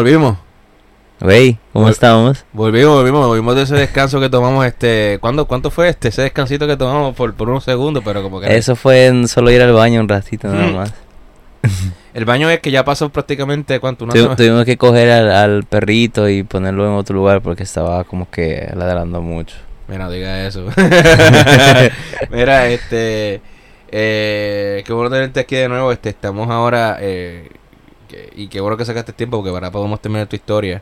[0.00, 0.38] Volvimos.
[1.20, 2.44] Wey, ¿cómo Vol- estamos?
[2.54, 5.18] Volvimos, volvimos, volvimos de ese descanso que tomamos este...
[5.20, 6.08] ¿Cuándo, ¿Cuánto fue este?
[6.08, 8.56] Ese descansito que tomamos por, por unos segundos, pero como que...
[8.56, 10.74] Eso fue en solo ir al baño un ratito nada Mm.
[10.76, 10.94] más.
[12.14, 14.04] El baño es que ya pasó prácticamente, ¿cuánto?
[14.04, 14.36] Una Tu- semana.
[14.36, 18.70] tuvimos que coger al, al perrito y ponerlo en otro lugar porque estaba como que
[18.74, 19.56] ladrando mucho.
[19.88, 20.64] Mira, no diga eso.
[22.30, 23.42] Mira, este...
[23.92, 25.92] Eh, qué bueno tenerte aquí de nuevo.
[25.92, 26.96] Este, estamos ahora...
[27.00, 27.50] Eh,
[28.10, 30.80] que- y qué bueno que sacaste tiempo porque ahora podemos terminar tu historia.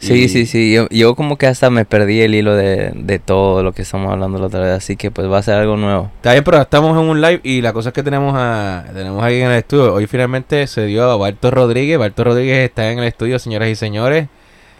[0.00, 0.72] Sí, Y- sí, sí.
[0.72, 4.12] Yo, yo como que hasta me perdí el hilo de, de todo lo que estamos
[4.12, 4.70] hablando la otra vez.
[4.70, 6.10] Así que pues va a ser algo nuevo.
[6.16, 9.20] Está bien, pero estamos en un live y la cosa es que tenemos a tenemos
[9.24, 9.94] aquí en el estudio.
[9.94, 11.98] Hoy finalmente se dio a Barto Rodríguez.
[11.98, 14.28] Barto Rodríguez está en el estudio, señoras y señores.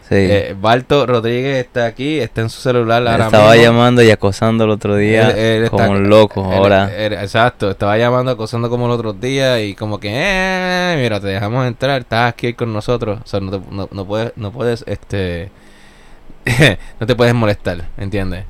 [0.08, 0.14] Sí.
[0.16, 3.62] Eh, Barto Rodríguez está aquí, está en su celular ahora estaba mismo.
[3.64, 6.44] llamando y acosando el otro día Él- él está- como un loco.
[6.44, 6.90] Ahora,
[7.22, 11.66] exacto, estaba llamando, acosando como los otros días y como que, eh, mira, te dejamos
[11.66, 13.20] entrar, estás aquí con nosotros.
[13.22, 15.50] O sea, no, te- no, no puedes, no puedes, este,
[17.00, 18.44] no te puedes molestar, ¿entiendes?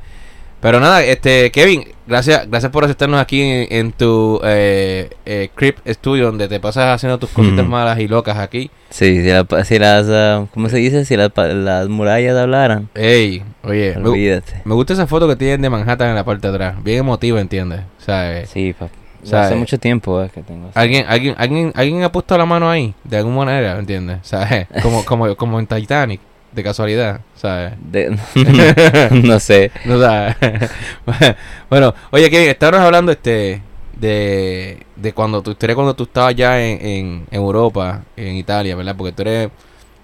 [0.61, 5.79] Pero nada, este, Kevin, gracias, gracias por aceptarnos aquí en, en tu eh, eh, Crip
[5.87, 8.69] Studio, donde te pasas haciendo tus cositas malas y locas aquí.
[8.91, 11.05] sí, si, la- si las, ah, ¿cómo se dice?
[11.05, 11.31] Si las,
[11.89, 14.63] murallas hablaran, Ey, oye, olvídate.
[14.65, 17.41] me gusta esa foto que tienen de Manhattan en la parte de atrás, bien emotiva,
[17.41, 17.83] ¿entiendes?
[18.01, 18.91] O sea, eh, Sí, papá.
[19.23, 20.71] O sea, Hace eh, mucho tiempo eh, que tengo.
[20.75, 24.19] ¿Alguien, alguien, alguien, alguien ha puesto la mano ahí, de alguna manera, ¿entiendes?
[24.23, 24.67] ¿Sabes?
[24.83, 26.21] Como, como, como en Titanic,
[26.53, 27.75] de casualidad, ¿sabes?
[27.81, 28.17] De-
[29.11, 29.71] no sé.
[29.85, 30.37] No, ¿sabes?
[31.71, 33.63] bueno, oye, Kevin, estábamos hablando este
[33.99, 38.95] de, de cuando tu historia cuando tú estabas ya en, en Europa, en Italia, ¿verdad?
[38.97, 39.51] Porque tú eres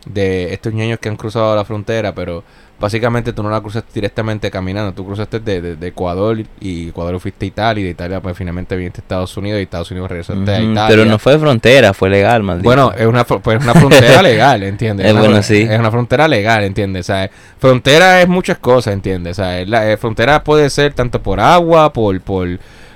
[0.06, 2.44] de estos niños que han cruzado la frontera, pero
[2.78, 7.18] básicamente tú no la cruzaste directamente caminando, tú cruzaste de, de- de Ecuador y Ecuador
[7.20, 10.10] fuiste a Italia y de Italia pues finalmente viniste a Estados Unidos y Estados Unidos
[10.10, 10.86] regresaste a Italia.
[10.88, 12.64] Pero no fue frontera, fue legal, maldito.
[12.68, 15.06] Bueno, es una, pues, una frontera legal, ¿entiendes?
[15.06, 15.62] Eh, Una bueno, sí.
[15.62, 17.06] Es una frontera legal, ¿entiendes?
[17.08, 19.38] O sea, frontera es muchas cosas, ¿entiendes?
[19.38, 22.48] O sea, es la eh, frontera puede ser tanto por agua, por por,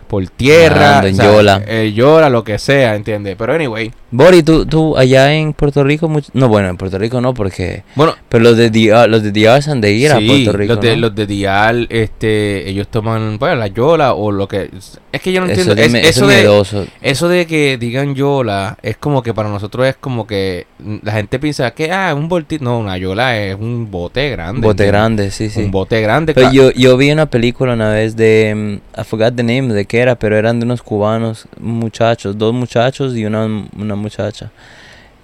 [0.08, 1.62] por tierra, o sea, yola.
[1.66, 3.36] eh, yola, lo que sea, ¿entiendes?
[3.38, 7.20] Pero anyway, Bori, tú, tú allá en Puerto Rico, much- no, bueno, en Puerto Rico
[7.20, 7.82] no, porque...
[7.94, 10.52] bueno, Pero los de DR, los de DR se han de ir a sí, Puerto
[10.56, 11.00] Rico, los de, ¿no?
[11.02, 14.70] los de Dial, este, ellos toman, bueno, la yola o lo que...
[15.12, 16.88] Es que yo no entiendo, Eso, es me- eso, eso es de...
[17.02, 20.66] Eso de que digan yola es como que para nosotros es como que
[21.02, 22.64] la gente piensa que, ah, un voltito.
[22.64, 24.66] No, una yola es un bote grande.
[24.66, 25.60] Bote grande, sí, sí.
[25.64, 26.32] Un bote grande.
[26.34, 28.80] Pero yo, yo vi una película una vez de...
[28.96, 32.54] mm, I forgot the name de qué era, pero eran de unos cubanos, muchachos, dos
[32.54, 33.44] muchachos y una,
[33.76, 34.50] una muchacha.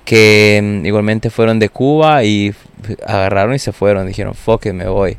[0.04, 2.54] Que mm, igualmente fueron de Cuba y
[3.06, 4.06] agarraron y se fueron.
[4.06, 5.16] Dijeron, fuck it, me voy.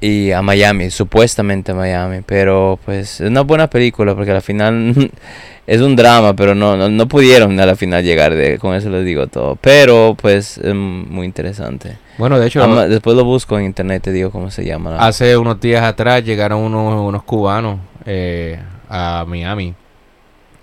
[0.00, 2.20] Y a Miami, supuestamente a Miami.
[2.24, 5.10] Pero pues es una buena película porque al final
[5.66, 8.34] es un drama, pero no, no, no pudieron a la final llegar.
[8.34, 9.56] De, con eso les digo todo.
[9.56, 11.98] Pero pues es muy interesante.
[12.16, 14.90] Bueno, de hecho, Ama- después lo busco en internet, te digo cómo se llama.
[14.92, 18.58] la- hace unos días atrás llegaron unos, unos cubanos eh,
[18.88, 19.74] a Miami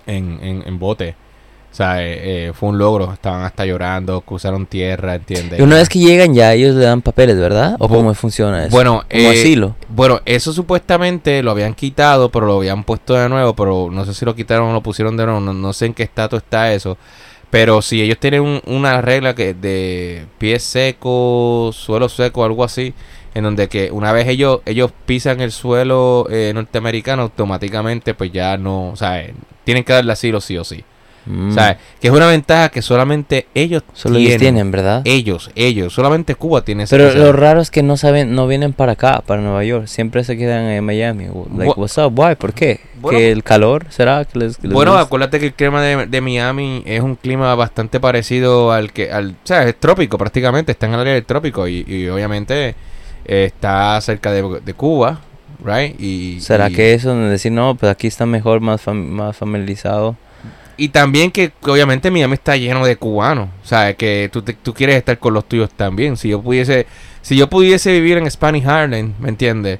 [0.06, 1.14] en, en, en bote.
[1.76, 3.12] O sea, eh, eh, fue un logro.
[3.12, 5.58] Estaban hasta llorando, cruzaron tierra, ¿entiendes?
[5.58, 7.76] Y una vez que llegan ya ellos le dan papeles, ¿verdad?
[7.78, 8.70] ¿O Bu- cómo funciona eso?
[8.70, 9.76] Bueno, como eh, asilo.
[9.90, 14.14] Bueno, eso supuestamente lo habían quitado, pero lo habían puesto de nuevo, pero no sé
[14.14, 16.72] si lo quitaron o lo pusieron de nuevo, no, no sé en qué estatus está
[16.72, 16.96] eso.
[17.50, 22.94] Pero si ellos tienen un- una regla que de pies secos, suelo seco, algo así,
[23.34, 28.56] en donde que una vez ellos ellos pisan el suelo eh, norteamericano, automáticamente pues ya
[28.56, 29.22] no, o sea,
[29.64, 30.82] tienen que darle asilo sí o sí.
[31.26, 31.50] Mm.
[31.50, 34.70] O sea, que es una ventaja que solamente ellos Solo tienen.
[34.70, 35.02] ¿verdad?
[35.04, 38.72] Ellos, ellos, solamente Cuba tiene esa Pero lo raro es que no saben, no vienen
[38.72, 39.86] para acá, para Nueva York.
[39.86, 41.24] Siempre se quedan en Miami.
[41.24, 42.12] Like, Bu- what's up?
[42.18, 42.36] Why?
[42.36, 42.80] ¿Por qué?
[43.00, 46.06] Bueno- ¿Que el calor será que les, que les Bueno, acuérdate que el clima de,
[46.06, 50.72] de Miami es un clima bastante parecido al que, al, o sea, es trópico prácticamente,
[50.72, 52.74] está en el área del trópico y, y obviamente
[53.24, 55.20] eh, está cerca de, de Cuba,
[55.64, 56.00] right?
[56.00, 59.36] Y, ¿Será y- que eso de decir, no, pues aquí está mejor, más, fam- más
[59.36, 60.16] familiarizado?
[60.78, 64.52] Y también que que obviamente Miami está lleno de cubanos, o sea, que tú, te-
[64.54, 66.16] tú quieres estar con los tuyos también.
[66.16, 66.86] Si yo pudiese,
[67.22, 69.78] si yo pudiese vivir en Spanish Harlem, ¿me entiendes?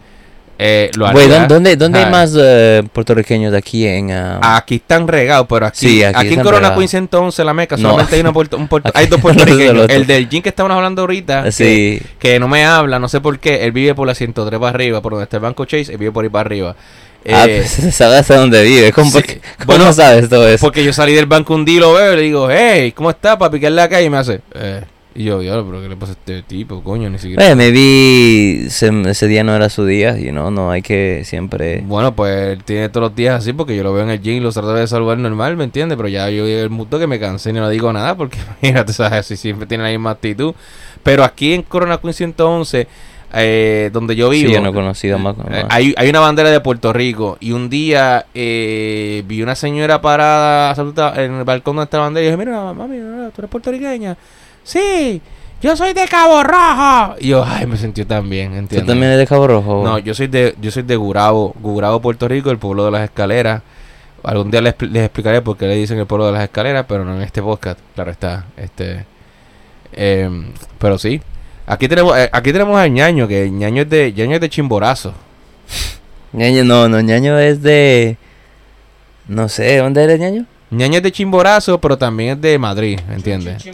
[0.58, 1.12] Eh, lo.
[1.48, 2.10] ¿dónde, dónde, hay Ay.
[2.10, 4.10] más eh, puertorriqueños de aquí en...
[4.10, 6.74] ah, Aquí están regados, pero aquí, Sí, aquí aquí, en Corona.
[6.74, 7.90] Queen 111, la meca, No.
[7.90, 9.90] solamente hay, una puerto- un puerto- Aquí- hay dos puertorriqueños.
[9.90, 12.00] el del Jean que estaban hablando ahorita, que- sí.
[12.18, 15.02] que, no me habla, no sé por qué, él vive por la 103 para arriba,
[15.02, 16.74] por donde está el Banco Chase, él vive por ahí para arriba.
[17.32, 18.92] Ah, Eh, pues sabes hasta dónde vive.
[18.92, 19.22] ¿Cómo, sí.
[19.22, 20.64] ¿cómo Bueno, no sabes todo eso?
[20.64, 23.10] porque yo salí del banco un día y lo veo y le digo, hey, ¿cómo
[23.10, 24.06] está para picarle la calle?
[24.06, 24.82] Y me hace, eh,
[25.14, 27.08] Y yo, ya, pero ¿qué le pasa a este tipo, coño?
[27.08, 27.50] Ni siquiera.
[27.50, 31.82] Eh, maybe se- ese día no era su día, you know, no hay que siempre...
[31.86, 34.36] Bueno, pues él tiene todos los días así porque yo lo veo en el gym
[34.36, 35.96] y lo trato de saludar normal, ¿me entiendes?
[35.96, 38.92] Pero ya yo al punto que me cansé y no le digo nada porque, imagínate,
[38.92, 39.24] ¿sabes?
[39.26, 40.54] Si siempre tiene la misma actitud.
[41.02, 42.86] Pero aquí en Corona Queen 111,
[43.32, 45.34] eh, donde yo vivo, Sí, yo no he conocido más.
[45.50, 50.00] eh, hay, hay una bandera de Puerto Rico y un día eh, vi una señora
[50.00, 50.74] parada
[51.16, 52.98] en el balcón donde está la bandera y dije, mira, mami,
[53.34, 54.16] tú eres puertorriqueña.
[54.62, 55.20] Sí,
[55.60, 57.16] yo soy de Cabo Rojo.
[57.18, 58.86] Y yo, ay, me sentí tan bien, ¿Tú ¿entiendes?
[58.86, 59.82] también eres de Cabo Rojo?
[59.84, 63.02] No, yo soy de yo soy de Gurabo, Gurabo, Puerto Rico, el pueblo de las
[63.04, 63.62] escaleras.
[64.22, 67.04] Algún día les, les explicaré por qué le dicen el pueblo de las escaleras, pero
[67.04, 68.46] no en este podcast, claro está.
[68.56, 69.04] Este,
[69.92, 70.46] em,
[70.78, 71.20] pero sí,
[71.66, 75.12] aquí tenemos eh, aquí tenemos al ñaño que ñaño es de ñaño es de Chimborazo.
[76.32, 78.18] Ñaño, no, no, ñaño es de...
[79.28, 80.44] No sé, ¿dónde eres ñaño?
[80.70, 83.64] ñaño es de Chimborazo, pero también es de Madrid, ¿entiendes?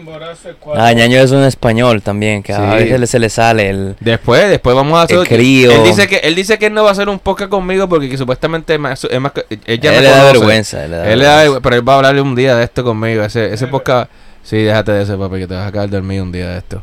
[0.77, 2.85] Ah, ñaño es un español también, que a Sí.
[2.85, 3.97] veces le- se le sale el...
[3.99, 5.73] Después, después vamos a hacer El crío.
[5.73, 8.09] Él dice que él dice que él no va a hacer un podcast conmigo porque
[8.09, 10.85] que supuestamente es más, es más me él le da vergüenza.
[10.85, 11.61] Él le da Él le da- vergüenza.
[11.63, 13.25] pero él va a hablar un día de esto conmigo.
[13.25, 14.11] Ese, ese podcast.
[14.45, 16.83] Sí, déjate de eso, papi, que te vas a quedar dormido un día de esto.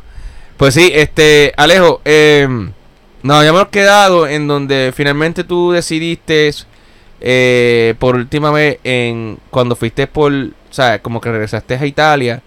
[0.60, 2.46] Pues sí, este, Alejo, eh,
[3.22, 6.50] nos habíamos quedado en donde finalmente tú decidiste,
[7.22, 12.42] eh, por última vez, en cuando fuiste por, o sea, como que regresaste a Italia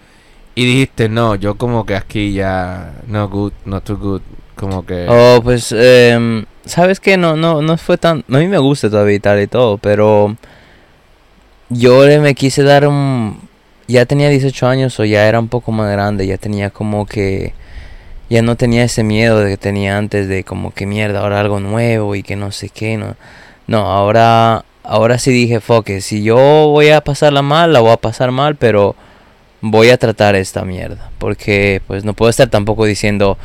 [0.53, 4.21] y dijiste, no, yo como que aquí ya, no good, not too good,
[4.55, 5.07] como que...
[5.09, 7.17] Oh, pues, em, ¿sabes qué?
[7.17, 8.23] No, no, no fue tan...
[8.29, 10.37] A mí me gusta todavía Italia y todo, pero...
[11.69, 13.39] Yo le me quise dar un...
[13.87, 17.55] Ya tenía 18 años o ya era un poco más grande, ya tenía como que...
[18.33, 21.59] Ya no tenía ese miedo de que tenía antes de como que mierda, ahora algo
[21.59, 23.15] nuevo y que no sé qué, no.
[23.67, 24.65] No, ahora...
[24.85, 28.57] Ahora sí dije, it, si yo voy a pasarla mal, la voy a pasar mal,
[28.57, 28.97] pero
[29.61, 31.09] voy a tratar esta mierda.
[31.19, 33.37] Porque pues no puedo estar tampoco diciendo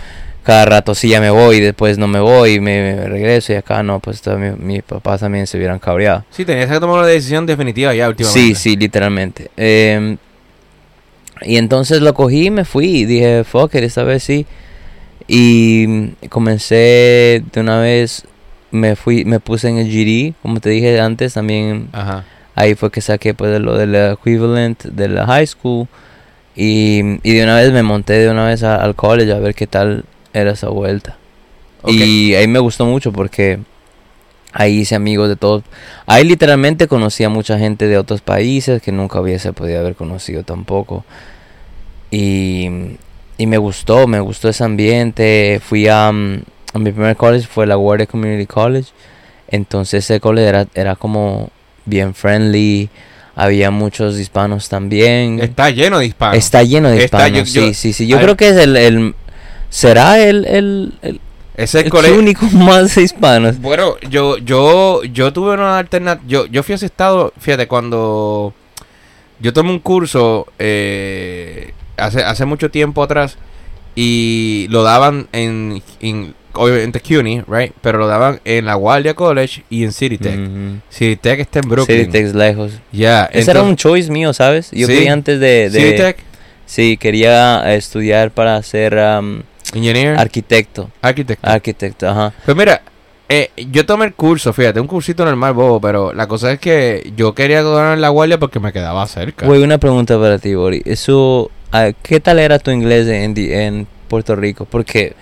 [0.49, 3.56] cada rato sí ya me voy después no me voy y me, me regreso y
[3.56, 6.25] acá no, pues también, mi papá también se hubieran cabreado.
[6.31, 8.55] Sí, tenías que tomar una decisión definitiva ya últimamente.
[8.55, 9.50] Sí, sí, literalmente.
[9.58, 10.17] Em,
[11.43, 14.46] y entonces lo cogí y me fui y dije, fuck it, esta vez sí.
[15.29, 18.25] Y comencé de una vez,
[18.71, 22.25] me fui, me puse en el GD, como te dije antes, también Ajá.
[22.55, 25.87] ahí fue que saqué pues lo del equivalent de la high school
[26.57, 29.55] y, y de una vez me monté de una vez a- al college a ver
[29.55, 31.17] qué tal era esa vuelta.
[31.83, 31.93] Ok.
[31.93, 33.59] Y ahí me gustó mucho porque
[34.53, 35.63] ahí hice amigos de todos.
[36.07, 40.43] Ahí literalmente conocí a mucha gente de otros países que nunca hubiese podido haber conocido
[40.43, 41.05] tampoco.
[42.11, 42.97] Y,
[43.38, 45.61] y me gustó, me gustó ese ambiente.
[45.64, 46.43] Fui a, mm,
[46.75, 48.90] a mi primer college, fue la Guardia Community College.
[49.50, 51.49] Entonces ese college era, era como
[51.87, 52.90] bien friendly.
[53.35, 55.38] Había muchos hispanos también.
[55.40, 56.37] Está lleno de hispanos.
[56.37, 58.06] Está lleno de Está- hispanos, yo- yo- sí, sí, sí.
[58.08, 59.14] Yo creo que es el, el
[59.70, 61.20] será el, el, el,
[61.56, 62.19] es el el colegio.
[62.19, 63.61] único más hispanos.
[63.61, 66.26] Bueno, yo, yo, yo tuve una alternativa.
[66.29, 68.52] Yo, yo fui a ese estado, fíjate, cuando
[69.38, 73.36] yo tomé un curso eh, hace, hace mucho tiempo atrás
[73.94, 77.72] y lo daban en, en obviamente CUNY, right?
[77.81, 80.38] Pero lo daban en la Guardia College y en City Tech.
[80.88, 81.98] City Tech está en Brooklyn.
[82.06, 82.72] City Tech's lejos.
[82.93, 84.70] Ya, Ese era un choice mío, ¿sabes?
[84.72, 84.94] Yo Sí.
[84.94, 85.70] quería antes de...
[85.70, 86.17] de- City Tech,
[86.67, 89.40] Sí, quería eh, estudiar para ser um,
[89.72, 90.90] Engineer, arquitecto.
[91.00, 91.43] Architect.
[91.43, 92.34] Arquitecto, ajá.
[92.44, 92.82] Pues mira,
[93.31, 97.10] eh, yo tomé el curso, fíjate, un cursito normal, bobo, pero la cosa es que
[97.17, 99.46] yo quería ganar en la guardia porque me quedaba cerca.
[99.46, 100.82] Güey, una pregunta para ti, Bori.
[100.84, 101.50] Eso,
[102.03, 104.65] ¿Qué tal era tu inglés en, Puerto Rico?
[104.65, 105.15] Porque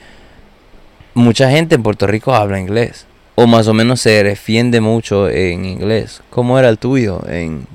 [1.15, 3.07] mucha gente en Puerto Rico habla inglés.
[3.35, 6.23] O más o menos se defiende mucho en inglés.
[6.31, 7.67] ¿Cómo era el tuyo en,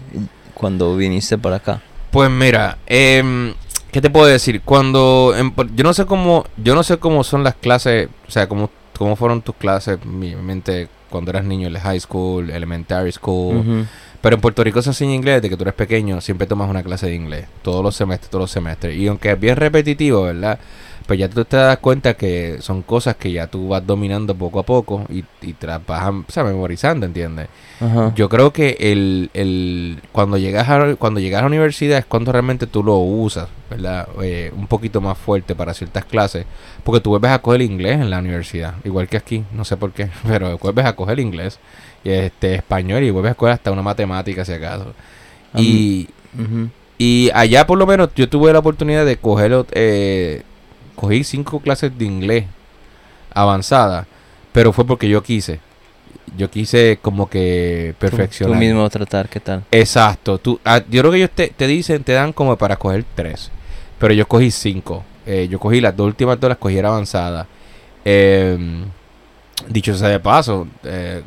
[0.54, 1.82] cuando viniste para acá?
[2.10, 3.54] Pues mira, em,
[3.92, 4.62] ¿qué te puedo decir?
[4.62, 8.48] Cuando en yo no sé cómo, yo no sé cómo son las clases, o sea,
[8.48, 13.12] cómo, cómo fueron tus clases, mi mente cuando eras niño en la high school, elementary
[13.12, 13.86] school.
[14.22, 16.84] Pero en Puerto Rico se enseña inglés desde que tú eres pequeño, siempre tomas una
[16.84, 18.96] clase de inglés, todos los semestres, todos los semestres.
[18.96, 20.60] Y aunque es bien repetitivo, ¿verdad?
[21.08, 24.60] Pues ya tú te das cuenta que son cosas que ya tú vas dominando poco
[24.60, 25.56] a poco y, y
[25.88, 27.48] vas o sea, memorizando, ¿entiendes?
[27.80, 28.13] Ajá.
[28.16, 32.32] Yo creo que el, el cuando llegas a cuando llegas a la universidad es cuando
[32.32, 34.08] realmente tú lo usas, ¿verdad?
[34.22, 36.46] Eh, un poquito más fuerte para ciertas clases,
[36.84, 39.92] porque tú vuelves a coger inglés en la universidad, igual que aquí, no sé por
[39.92, 41.60] qué, pero vuelves a coger inglés
[42.03, 44.93] este español y vuelves a coger hasta una matemática si acaso.
[45.55, 46.08] Y,
[46.98, 50.43] y allá por lo menos yo tuve la oportunidad de coger eh,
[50.96, 52.46] cogí cinco clases de inglés
[53.34, 54.08] avanzada,
[54.51, 55.60] pero fue porque yo quise.
[56.38, 58.55] Yo quise como que Tú- perfeccionar.
[58.55, 59.63] Tú, mismo tratar, ¿qué tal?
[59.72, 60.38] Exacto.
[60.38, 63.51] Tú, ah, yo creo que ellos te, te dicen, te dan como para coger tres.
[64.00, 65.03] Pero yo cogí cinco.
[65.25, 67.48] Eh, yo cogí las dos últimas dos, las cogí era avanzada.
[68.05, 68.58] Eh,
[69.70, 71.22] dicho sea de paso, eh,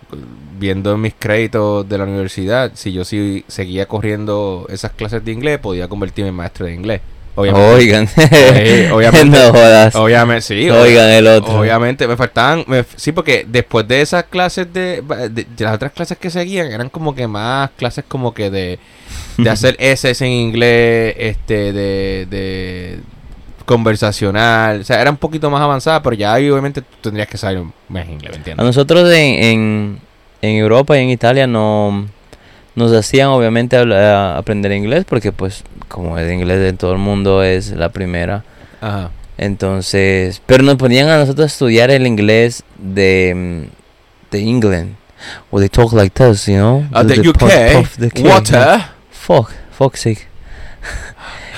[0.58, 5.58] viendo mis créditos de la universidad, si yo sí seguía corriendo esas clases de inglés,
[5.58, 7.00] podía convertirme en maestro de inglés.
[7.36, 7.68] Obviamente.
[7.74, 8.06] Oigan.
[8.06, 8.22] Sí,
[8.92, 9.24] obviamente.
[9.38, 9.96] no jodas.
[9.96, 10.70] Obviamente, sí.
[10.70, 11.58] Oigan el otro.
[11.58, 12.62] Obviamente, me faltaban.
[12.68, 16.70] me- sí, porque después de esas clases de, de, de las otras clases que seguían,
[16.70, 18.78] eran como que más clases como que de,
[19.36, 22.98] de hacer S en inglés, este, de, de
[23.64, 24.80] conversacional.
[24.80, 27.62] O sea, era un poquito más avanzada, pero ya ahí obviamente tú tendrías que saber
[27.88, 28.66] más inglés, ¿me A entiendes?
[28.66, 30.00] nosotros en, en,
[30.42, 32.06] en Europa y en Italia no
[32.74, 37.70] nos hacían obviamente aprender inglés porque pues como el inglés de todo el mundo es
[37.70, 38.44] la primera.
[38.80, 39.10] Ajá.
[39.36, 43.68] Entonces, pero nos ponían a nosotros a estudiar el inglés de,
[44.30, 44.94] de England.
[45.50, 46.84] Well, they talk like this, you know?
[46.92, 48.26] Uh, the, UK, puff the king.
[48.26, 50.28] water, Fuck, fuck sake.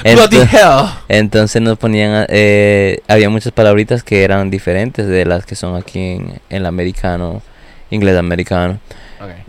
[0.02, 0.86] Bloody hell.
[1.08, 5.98] Entonces nos ponían, eh, había muchas palabritas que eran diferentes de las que son aquí
[5.98, 7.42] en, en el americano,
[7.90, 8.78] inglés americano.
[9.20, 9.46] Okay.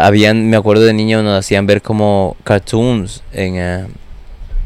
[0.00, 3.86] Habían, me acuerdo de niño nos hacían ver como cartoons en, eh,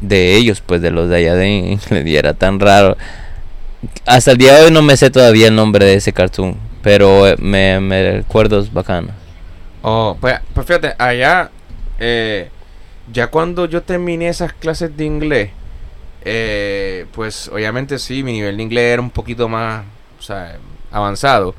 [0.01, 2.97] de ellos, pues de los de allá de England y era tan raro.
[4.05, 7.27] Hasta el día de hoy no me sé todavía el nombre de ese cartoon, pero
[7.27, 9.09] eh, me, me recuerdo es bacano.
[9.81, 11.51] Oh, pues, pues fíjate, allá,
[11.99, 12.49] eh,
[13.11, 15.51] ya cuando yo terminé esas clases de inglés,
[16.23, 19.83] eh, pues obviamente sí, mi nivel de inglés era un poquito más,
[20.19, 20.57] o sea,
[20.91, 21.55] avanzado.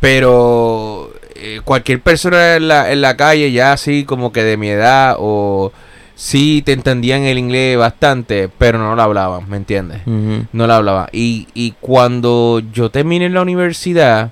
[0.00, 4.68] Pero eh, cualquier persona en la, en la calle, ya así como que de mi
[4.68, 5.72] edad, o
[6.14, 10.00] sí te entendían el inglés bastante, pero no lo hablaban, ¿me entiendes?
[10.06, 11.08] No la hablaba.
[11.12, 14.30] Y, y cuando yo terminé la universidad,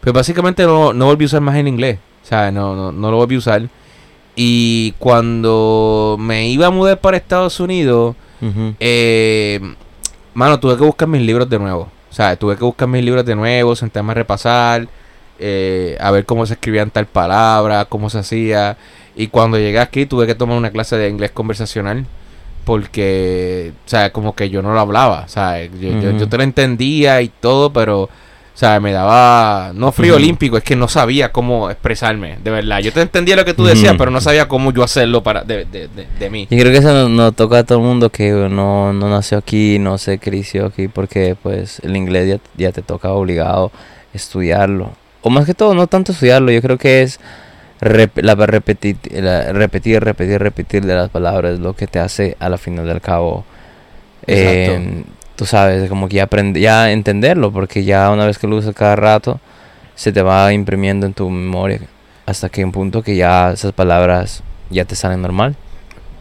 [0.00, 1.98] pues básicamente no, no volví a usar más el inglés.
[2.22, 3.62] O sea, no, no, no lo volví a usar.
[4.42, 8.74] Y cuando me iba a mudar para Estados Unidos, Ujú.
[8.80, 9.60] eh,
[10.32, 11.90] mano, tuve que buscar mis libros de nuevo.
[12.10, 14.88] O sea, tuve que buscar mis libros de nuevo, sentarme a repasar,
[15.38, 18.78] eh, a ver cómo se escribían tal palabra, cómo se hacía.
[19.14, 22.06] Y cuando llegué aquí tuve que tomar una clase de inglés conversacional.
[22.64, 25.24] Porque, o sea, como que yo no lo hablaba.
[25.26, 25.70] O sea, yo,
[26.00, 26.18] yo, Ujú.
[26.18, 28.08] yo te lo entendía y todo, pero,
[28.60, 32.80] sea, me daba, no frío olímpico, es que no sabía cómo expresarme, de verdad.
[32.80, 35.64] Yo te entendía lo que tú decías, pero no sabía cómo yo hacerlo para de,
[35.64, 36.46] de, de, de mí.
[36.50, 39.38] Yo creo que eso nos, nos toca a todo el mundo que no, no nació
[39.38, 43.72] aquí, no se creció aquí, porque pues el inglés ya, ya te toca obligado
[44.14, 44.90] estudiarlo.
[45.22, 47.18] O más que todo, no tanto estudiarlo, yo creo que es
[47.80, 52.48] rep- la repetir, la- repetir, repetir, repetir de las palabras lo que te hace a
[52.48, 53.44] la final del cabo.
[54.26, 54.72] Exacto.
[54.72, 55.04] eh,
[55.40, 58.74] tú sabes, como que ya aprender, ya entenderlo, porque ya una vez que lo usas
[58.74, 59.40] cada rato,
[59.94, 61.80] se te va imprimiendo en tu memoria
[62.26, 65.56] hasta que un punto que ya esas palabras ya te salen normal.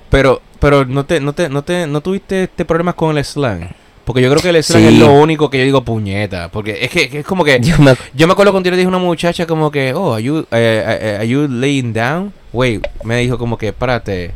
[0.10, 3.72] Pero, pero no te, no te, no te, no tuviste este problemas con el slang.
[4.06, 4.88] Porque yo creo que el slang Sí.
[4.88, 6.48] es lo único que yo digo puñeta.
[6.48, 7.60] Porque es que, que es como que.
[7.62, 10.14] Yo me, Yo me acuerdo cuando yo le dije a una muchacha como que, oh,
[10.14, 12.32] are you, eh, eh, are you laying down?
[12.54, 14.32] Wait, me dijo como que, párate.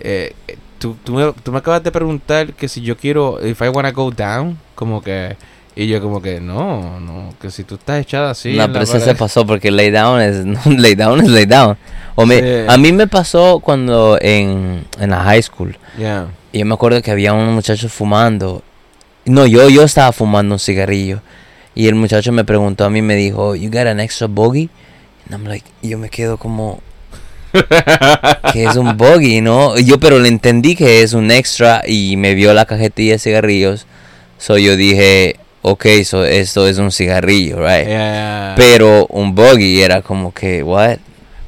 [0.00, 3.60] Eh, eh, tú, tú, me, tú me acabas de preguntar que si yo quiero, if
[3.60, 5.36] I wanna go down, como que,
[5.74, 8.54] y yo como que, no, no, que si tú estás echada así.
[8.54, 9.16] no, pero eso se pared".
[9.18, 11.76] pasó porque lay down es no, lay down es lay down.
[12.14, 12.64] O me, Sí.
[12.68, 15.76] A mí me pasó cuando en, en la high school.
[15.98, 16.28] Yeah.
[16.52, 18.62] Y yo me acuerdo que había unos muchachos fumando.
[19.26, 21.20] No, yo, yo estaba fumando un cigarrillo.
[21.74, 24.70] Y el muchacho me preguntó a mí, me dijo, you got an extra bogey?
[25.26, 26.80] And I'm like, y yo me quedo como,
[28.52, 29.78] que es un bogey, ¿no?
[29.78, 33.86] Yo pero le entendí que es un extra y me vio la cajetilla de cigarrillos.
[34.38, 37.86] So yo dije, ok, so esto es un cigarrillo, right?
[37.86, 38.54] Yeah.
[38.56, 40.98] Pero un bogey era como que, what?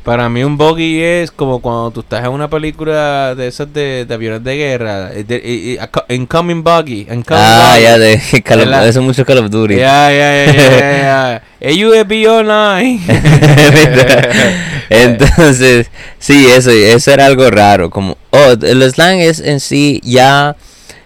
[0.05, 4.07] Para mí un bogey es como cuando tú estás en una película de esas de,
[4.07, 5.11] de aviones de guerra.
[5.13, 7.01] eh, eh, eh, Incoming buggy.
[7.03, 7.83] Incoming Ah, buggy.
[7.85, 9.75] ya, de Call of- eso es mucho Call of Duty.
[9.77, 12.31] Ya, ya, ya, ya, ya.
[12.39, 13.01] Online.
[15.29, 17.91] Entonces, sí, eso, eso era algo raro.
[17.91, 20.57] Como, oh, el slang es en sí, ya,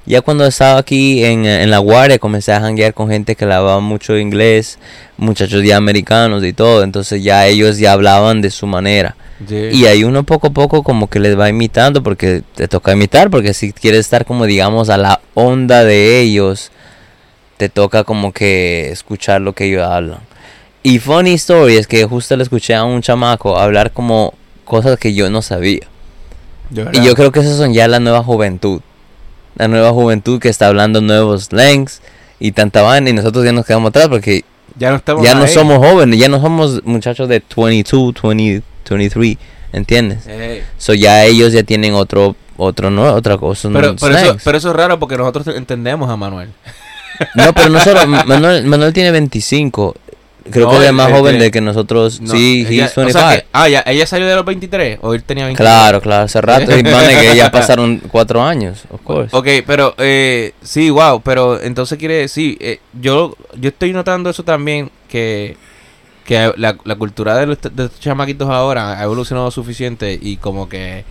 [0.06, 3.80] ya cuando estaba aquí en, en la guardia, comencé a janguear con gente que hablaba
[3.80, 4.78] mucho inglés,
[5.16, 6.82] muchachos ya americanos y todo.
[6.82, 9.16] Entonces, ya ellos ya hablaban de su manera.
[9.48, 13.30] Y ahí uno poco a poco como que les va imitando porque te toca imitar,
[13.30, 16.70] porque si quieres estar como digamos a la onda de ellos,
[17.56, 20.20] te toca como que escuchar lo que ellos hablan.
[20.82, 24.34] Y funny story es que justo le escuché a un chamaco hablar como
[24.64, 25.86] cosas que yo no sabía.
[26.92, 28.80] Y yo creo que esas son ya la nueva juventud.
[29.56, 32.00] La nueva juventud que está hablando nuevos slangs
[32.40, 34.44] y tanta vaina y nosotros ya nos quedamos atrás porque
[34.76, 35.52] ya no estamos ya no ahí.
[35.52, 39.36] somos jóvenes, ya no somos muchachos de 22, 20, 23,
[39.72, 40.26] ¿entiendes?
[40.26, 40.62] Ey.
[40.78, 43.68] So ya ellos ya tienen otro otro no, otra cosa.
[43.72, 44.42] Pero, eso, snacks.
[44.44, 46.50] pero eso es raro porque nosotros entendemos a Manuel.
[47.34, 49.94] No, pero no solo, Manuel, Manuel tiene 25.
[50.50, 52.20] Creo No, que él es más joven de que nosotros.
[52.20, 53.12] No, sí, ella- o 25.
[53.12, 55.64] sea que- ah, ya, ella salió de los 23 o él tenía 23.
[55.68, 56.76] Claro, claro, hace rato.
[56.76, 59.36] Y que ya pasaron cuatro años, of course.
[59.36, 64.42] Ok, pero eh, sí, wow, pero entonces quiere decir, eh, yo yo estoy notando eso
[64.42, 65.56] también, que,
[66.24, 70.68] que la, la cultura de los, de estos chamaquitos ahora ha evolucionado suficiente y como
[70.68, 71.04] que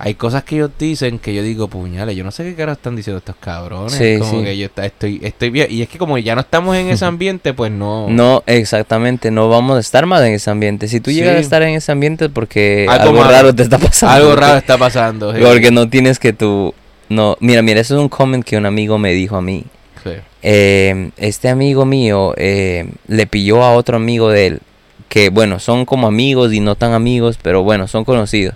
[0.00, 2.94] hay cosas que ellos dicen que yo digo, puñales, yo no sé qué cara están
[2.94, 3.94] diciendo estos cabrones.
[3.94, 4.44] Sí, como sí.
[4.44, 5.66] que yo está- estoy, estoy bien.
[5.70, 8.08] Y es que como ya no estamos en ese ambiente, pues no.
[8.08, 10.86] No, exactamente, no vamos a estar más en ese ambiente.
[10.88, 14.14] Si tú llegas a estar en ese ambiente es porque Algo raro te está pasando.
[14.14, 15.34] Algo raro está pasando.
[15.38, 16.74] Porque no tienes que tú...
[17.08, 19.64] No, mira, mira, eso es un comment que un amigo me dijo a mí.
[20.04, 20.10] Sí.
[20.42, 24.60] Eh, este amigo mío eh, le pilló a otro amigo de él,
[25.08, 28.54] que bueno, son como amigos y no tan amigos, pero bueno, son conocidos.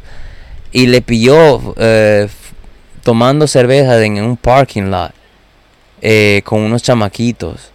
[0.73, 2.29] Y le pilló eh,
[3.03, 5.13] tomando cerveza en un parking lot
[6.01, 7.71] eh, con unos chamaquitos.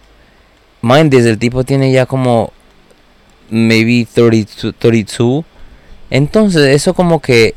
[0.82, 2.52] Mind, desde el tipo tiene ya como
[3.50, 5.44] maybe 32, 32.
[6.10, 7.54] Entonces eso como que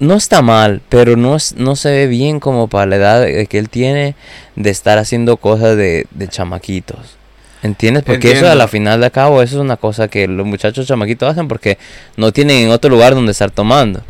[0.00, 3.58] no está mal, pero no, es- no se ve bien como para la edad que
[3.58, 4.14] él tiene
[4.56, 7.16] de estar haciendo cosas de, de chamaquitos.
[7.62, 8.02] ¿Entiendes?
[8.02, 11.30] Porque eso a la final de cabo, eso es una cosa que los muchachos chamaquitos
[11.30, 11.78] hacen porque
[12.16, 14.02] no tienen en otro lugar donde estar tomando.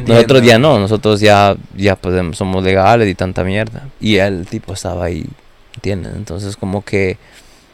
[0.00, 3.88] Nosotros ya no, nosotros ya, ya podemos, somos legales y tanta mierda.
[4.00, 5.26] Y el tipo estaba ahí,
[5.74, 6.14] ¿entiendes?
[6.16, 7.18] Entonces como que...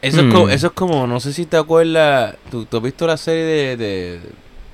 [0.01, 0.51] Eso, es como, Mm.
[0.51, 3.77] eso es como, no sé si te acuerdas, ¿tú, tú has visto la serie de,
[3.77, 4.21] de,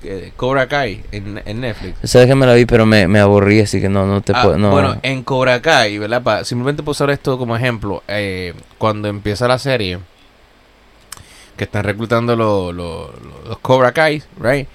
[0.03, 1.99] de Cobra Kai en, en Netflix?
[2.11, 4.43] Sabes que me la vi, pero me, me aburrí, así que no, no te Ah,
[4.43, 4.59] puedo...
[4.59, 4.71] No.
[4.71, 6.23] Bueno, en Cobra Kai, ¿verdad?
[6.23, 9.99] Pa- simplemente por usar esto como ejemplo, eh, cuando empieza la serie,
[11.57, 13.11] que están reclutando los, los,
[13.49, 14.69] los Cobra Kai, right?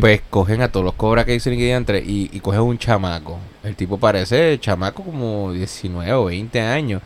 [0.00, 3.38] Pues cogen a todos los Cobra Kai sin entre y, y cogen un chamaco.
[3.62, 7.02] El tipo parece chamaco como 19 o 20 años,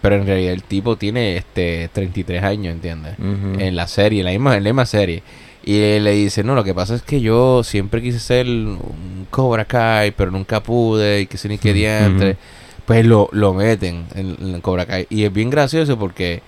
[0.00, 3.18] pero en realidad el tipo tiene este 33 años, ¿entiendes?
[3.18, 3.60] Ujú.
[3.60, 5.22] en la serie, en la misma, en la misma serie.
[5.64, 9.26] Y él le dice, no, lo que pasa es que yo siempre quise ser un
[9.30, 12.36] Cobra Kai, pero nunca pude, y que se ni que diantre.
[12.84, 15.06] Pues lo, lo meten en, en Cobra Kai.
[15.08, 16.42] Y es bien gracioso porque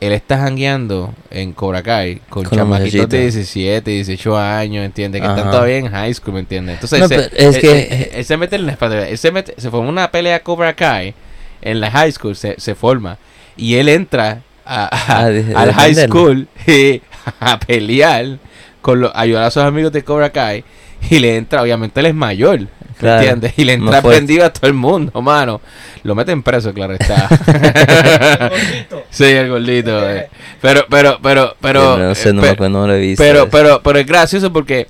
[0.00, 5.20] él está jangueando en Cobra Kai con, Con chamaquitos de 17, 18 años, ¿entiendes?
[5.20, 5.50] Que están Ajá.
[5.50, 6.74] todavía en high school, ¿me entiendes?
[6.74, 9.32] Entonces, No, se- es él, que- él- él se mete en la espalda, él se
[9.32, 11.14] mete, se forma una pelea Cobra Kai
[11.62, 13.18] en la high school, se, se forma.
[13.56, 17.02] Y él entra a- a- Ah, de- al high school y
[17.40, 18.38] a pelear
[18.80, 20.62] con los ayudar a sus amigos de Cobra Kai
[21.10, 22.66] y le entra, obviamente él es mayor, ¿me
[22.98, 23.52] Claro, entiendes?
[23.56, 25.60] Y le entra prendido a todo el mundo, mano.
[26.02, 27.28] Lo meten preso, claro está.
[29.10, 30.08] sí, el gordito.
[30.10, 30.28] eh.
[30.60, 33.22] Pero, pero, pero, pero, no sé, no, pe- me acuerdo, no lo he visto.
[33.22, 34.86] pero, pero, pero es gracioso porque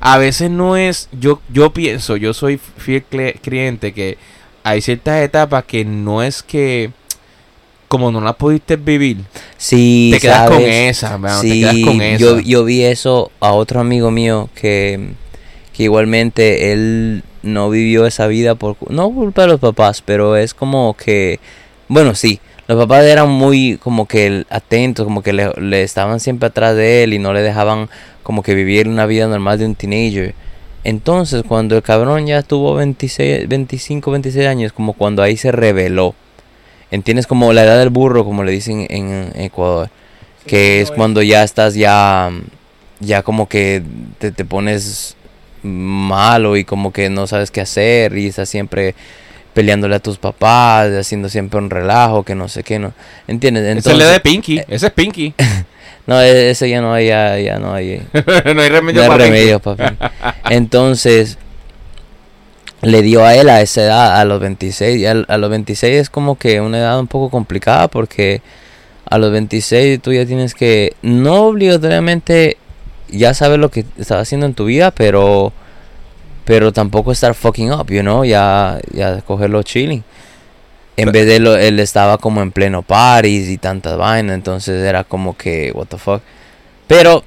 [0.00, 3.04] a veces no es, yo, yo pienso, yo soy fiel
[3.42, 4.16] creyente que
[4.62, 6.90] hay ciertas etapas que no es que
[7.88, 9.16] como no las pudiste vivir,
[9.56, 10.98] Sí, te quedas con ¿sabes?
[11.02, 12.18] esa, Sí, te quedas con esa.
[12.20, 15.12] Yo, yo vi eso a otro amigo mío que,
[15.78, 20.52] que igualmente él no vivió esa vida por no culpa de los papás, pero es
[20.52, 21.38] como que
[21.86, 26.48] bueno, sí, los papás eran muy como que atentos, como que le, le estaban siempre
[26.48, 27.88] atrás de él y no le dejaban
[28.24, 30.34] como que vivir una vida normal de un teenager.
[30.82, 36.14] Entonces, cuando el cabrón ya tuvo 26, 25, 26 años, como cuando ahí se reveló.
[36.90, 37.26] ¿Entiendes?
[37.26, 39.90] Como la edad del burro, como le dicen en Ecuador
[40.48, 42.30] que es cuando ya estás ya
[42.98, 43.82] ya como que
[44.18, 45.16] te, te pones
[45.62, 48.94] malo y como que no sabes qué hacer y estás siempre
[49.54, 52.92] peleándole a tus papás, haciendo siempre un relajo, que no sé qué, no.
[53.26, 53.64] ¿Entiendes?
[53.64, 55.34] Es Entonces, la de Pinky, ese es Pinky.
[56.06, 58.02] no, e- ese ya no hay, ya, ya no hay.
[58.54, 59.38] no hay remedio No hay para Pinky.
[59.38, 59.60] remedio.
[60.48, 61.38] Entonces,
[62.82, 65.00] le dio a él a esa edad, a los 26.
[65.00, 68.42] Y a, los 26 es como que una edad un poco complicada porque
[69.10, 72.58] a los 26 tú ya tienes que, no obligatoriamente
[73.10, 75.52] ya sabes lo que estás haciendo en tu vida, pero
[76.48, 80.02] pero tampoco estar fucking up, you know, ya, ya cogerlo chilling.
[80.96, 85.04] En vez de lo, él estaba como en pleno parties y tantas vainas, entonces era
[85.04, 86.22] como que, what the fuck.
[86.86, 87.22] Pero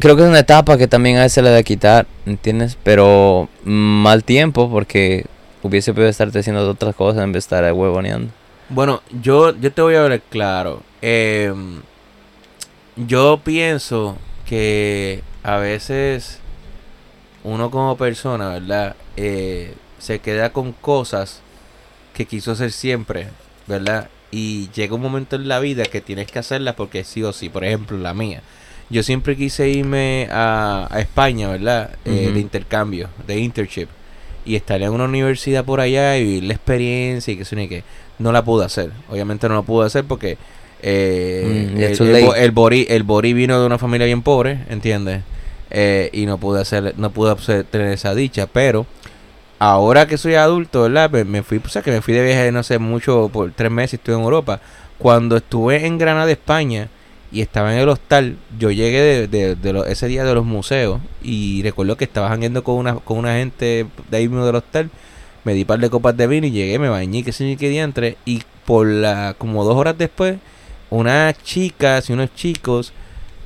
[0.00, 2.76] creo que es una etapa que también a veces le da quitar, ¿entiendes?
[2.82, 5.24] Pero mal tiempo porque
[5.62, 8.32] hubiese podido estarte haciendo otras cosas en vez de estar huevoneando.
[8.70, 10.82] Bueno, yo, yo te voy a ver claro.
[11.00, 11.54] Eh,
[12.96, 14.16] yo pienso
[14.48, 16.38] que a veces
[17.44, 18.96] uno como persona, ¿verdad?
[19.16, 21.40] Eh, se queda con cosas
[22.14, 23.28] que quiso hacer siempre,
[23.66, 24.08] ¿verdad?
[24.30, 27.48] Y llega un momento en la vida que tienes que hacerlas porque sí o sí.
[27.48, 28.42] Por ejemplo, la mía.
[28.90, 31.90] Yo siempre quise irme a, a España, ¿verdad?
[32.04, 32.30] Eh.
[32.32, 33.88] De intercambio, de internship.
[34.44, 37.84] y estar en una universidad por allá y vivir la experiencia y que se que
[38.18, 38.92] no la pude hacer.
[39.08, 40.38] Obviamente no la pude hacer porque
[40.88, 45.22] eh, Mm, el, el el Bori, el Bori vino de una familia bien pobre, ¿entiendes?
[45.70, 48.86] Eh, y no pude hacer, no pude hacer- tener esa dicha, pero
[49.58, 51.10] ahora que soy adulto, ¿verdad?
[51.10, 53.70] Me, me fui, o sea, que me fui de viaje, no sé, mucho, por tres
[53.70, 54.60] meses estuve en Europa.
[54.98, 56.88] Cuando estuve en Granada, España,
[57.32, 60.44] y estaba en el hostal, yo llegué de, de- de lo- ese día de los
[60.44, 64.54] museos y recuerdo que estaba jangueando con una, con una gente de ahí mismo del
[64.56, 64.90] hostal.
[65.44, 67.68] Me di par de copas de vino y llegué, me bañé, que sé ni qué
[67.68, 68.16] diantre.
[68.24, 70.36] Y por la, como dos horas después,
[70.90, 72.92] unas chicas y unos chicos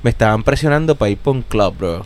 [0.03, 2.05] me estaban presionando para ir por un club, bro.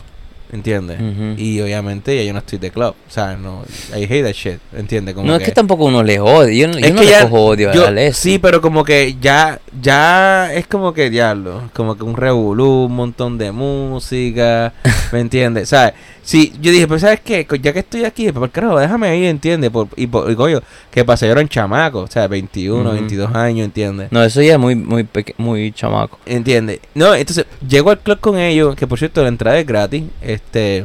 [0.52, 1.00] ¿Entiendes?
[1.00, 1.34] Ujú.
[1.38, 2.94] Y obviamente ya yo no estoy de club.
[3.08, 3.64] O sea, no.
[3.96, 4.58] I hate that shit.
[4.76, 5.14] ¿Entiendes?
[5.16, 6.54] Como No, es que tampoco uno le odia.
[6.54, 8.12] Yo, no- yo le cojo odio yo- a Leslie.
[8.34, 12.94] Sí, pero como que ya, ya es como que diablo, como que un revolú, un
[12.94, 14.72] montón de música,
[15.12, 15.70] ¿me entiendes?
[15.70, 15.94] ¿Sabes?
[16.26, 17.46] Sí, yo dije, pues ¿sabes qué?
[17.62, 19.70] Ya que estoy aquí, pues carajo, déjame ir, ¿entiendes?
[19.70, 20.60] Por, y, por, y coño,
[20.90, 22.92] que pasé yo era un chamaco, o sea, 21, Ujú.
[22.98, 24.08] 22 años, ¿entiendes?
[24.10, 25.06] No, eso ya es muy, muy,
[25.38, 26.18] muy chamaco.
[26.26, 26.80] ¿Entiendes?
[26.94, 30.84] No, entonces llego al club con ellos, que por cierto la entrada es gratis, este,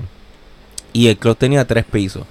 [0.94, 2.24] y el club tenía tres pisos.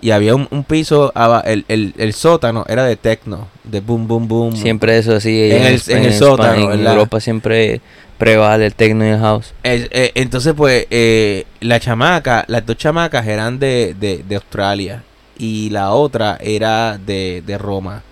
[0.00, 1.12] Y había un, un piso,
[1.44, 4.56] el, el, el sótano era de techno, de boom, boom, boom.
[4.56, 5.50] Siempre eso así.
[5.52, 6.92] En allá el- en el España, sótano, En ¿verdad?
[6.94, 7.80] Europa siempre
[8.18, 9.52] prevale el techno y el house.
[9.62, 15.02] Eh, entonces, pues, eh, la chamaca, las dos chamacas eran de, de, de Australia
[15.38, 18.02] y la otra era de, de Roma.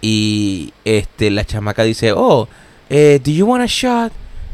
[0.00, 2.48] Y este la chamaca dice, oh,
[2.90, 4.12] eh, do you want a shot?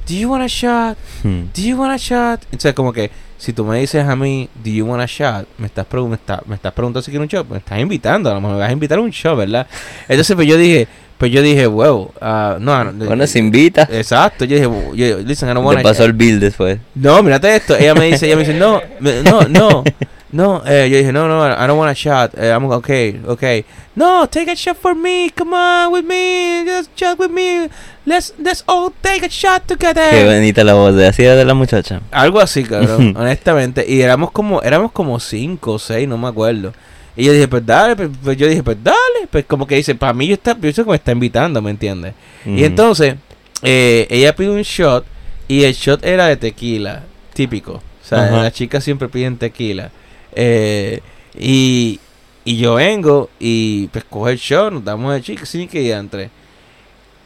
[0.09, 0.97] Do you want a shot?
[1.23, 1.45] Hmm.
[1.55, 2.43] Do you want a shot?
[2.47, 5.47] Entonces, como que, si tú me dices a mí, do you want a shot?
[5.59, 7.49] Me estás, me está- me estás preguntando si quiero un shot.
[7.49, 9.67] Me estás invitando, a lo mejor me vas a invitar a un shot, ¿verdad?
[10.09, 10.89] Entonces, pues yo dije,
[11.23, 13.89] pues yo dije, wow, ah, no, no, Bueno, se invita.
[13.93, 16.81] Exacto, yo dije, yo, listen, I don't wanna Le pasó el bill después.
[16.97, 17.77] no, mírate esto.
[17.77, 19.85] Ella me dice, ella me dice, no, no, no,
[20.33, 20.63] no.
[20.67, 22.37] Eh, yo dije, no, no, I don't want a shot.
[22.37, 23.65] Eh, I'm okay, okay.
[23.95, 25.31] No, take a shot for me.
[25.31, 26.65] Come on with me.
[26.67, 27.69] Just shot with me.
[28.05, 30.27] Let's, let's all take a shot Qué together.
[30.27, 32.01] bonita la voz de así de la muchacha.
[32.11, 33.85] Algo así, cabrón, honestamente.
[33.87, 36.73] Y éramos como, éramos como cinco o seis, no me acuerdo.
[37.17, 38.97] Y yo dije, pues dale, pues, pues yo dije, pues dale.
[39.31, 42.15] Pues como que dice, para mí yo está, pienso que me está invitando, ¿me entiendes?
[42.47, 43.17] Y entonces,
[43.63, 45.05] eh, ella pide un shot
[45.49, 47.75] y el shot era de tequila, típico.
[47.75, 48.43] O sea, Ajá.
[48.45, 49.91] las chicas siempre piden tequila.
[50.35, 51.01] Eh,
[51.39, 52.01] y,
[52.45, 56.31] y yo vengo y pues coge el shot, nos damos el chico sin que entre.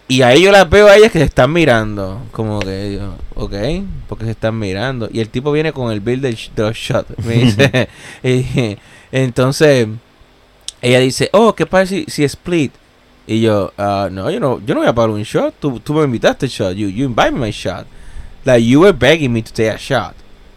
[0.08, 2.22] Y ahí yo las veo a ellas que se están mirando.
[2.30, 3.54] Como que, yo, ok,
[4.08, 5.08] porque se están mirando.
[5.12, 7.08] Y el tipo viene con el bill del, sh- de los shots.
[7.24, 7.88] Me dice,
[9.12, 9.88] entonces,
[10.82, 12.72] ella dice, oh, ¿qué pasa si, si split?
[13.26, 15.54] Y yo, ah, no, yo no, yo no voy a pagar un shot.
[15.58, 16.74] Tú, tú me invitaste shot.
[16.74, 17.86] You, you invited me my shot.
[18.44, 20.14] Like, you were begging me to take a shot.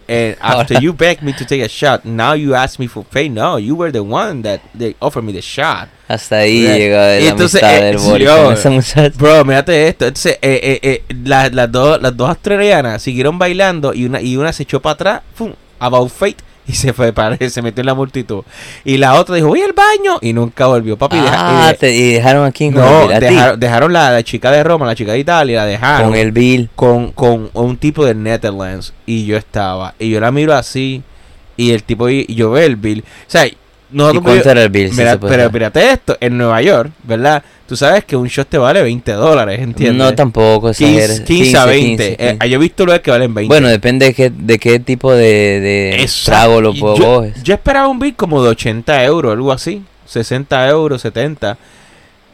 [0.07, 3.27] And after you begged me to take a shot, now you ask me for pay.
[3.29, 5.87] No, you were the one that they offered me the shot.
[6.07, 6.77] Hasta ahí Right.
[6.77, 8.55] llega Y la entonces, amistad eh, del yo-
[8.95, 9.11] con.
[9.17, 10.05] Bro, mírate esto.
[10.05, 14.35] Entonces, eh, eh, eh, la- las, dos, las dos australianas siguieron bailando y una, y
[14.37, 15.21] una se echó para atrás.
[15.79, 16.37] About fate,
[16.69, 18.43] y se fue para se metió en la multitud.
[18.85, 20.97] Y la otra dijo, voy al baño, y nunca volvió.
[20.97, 24.23] Papi, deja- Ah, y de- te, y dejaron aquí en no, dejaron, dejaron la, la
[24.23, 26.69] chica de Roma, la chica de Italia, la dejaron con el bill.
[26.75, 28.93] con, con un tipo de Netherlands.
[29.05, 31.01] Y yo estaba, y yo la miro así,
[31.57, 33.03] y el tipo, y, y yo veo el bill.
[33.03, 33.45] O sea,
[33.91, 34.89] ¿Y nosotros cuánto era el bill?
[34.91, 37.43] si Mira, puede pero mírate esto, en Nueva York, ¿verdad?
[37.67, 39.97] Tú sabes que un shot te vale 20 dólares, ¿entiendes?
[39.97, 41.21] No tampoco, 15, exageres.
[41.21, 42.07] 15 a 20.
[42.09, 42.49] 15, Eh, 15.
[42.49, 43.47] yo he visto lugares que valen 20.
[43.47, 47.53] Bueno, depende de qué, de qué tipo de, de trago lo Y puedo yo, yo
[47.53, 49.83] esperaba un bill como de 80 euros, algo así.
[50.05, 51.57] 60 euros, 70.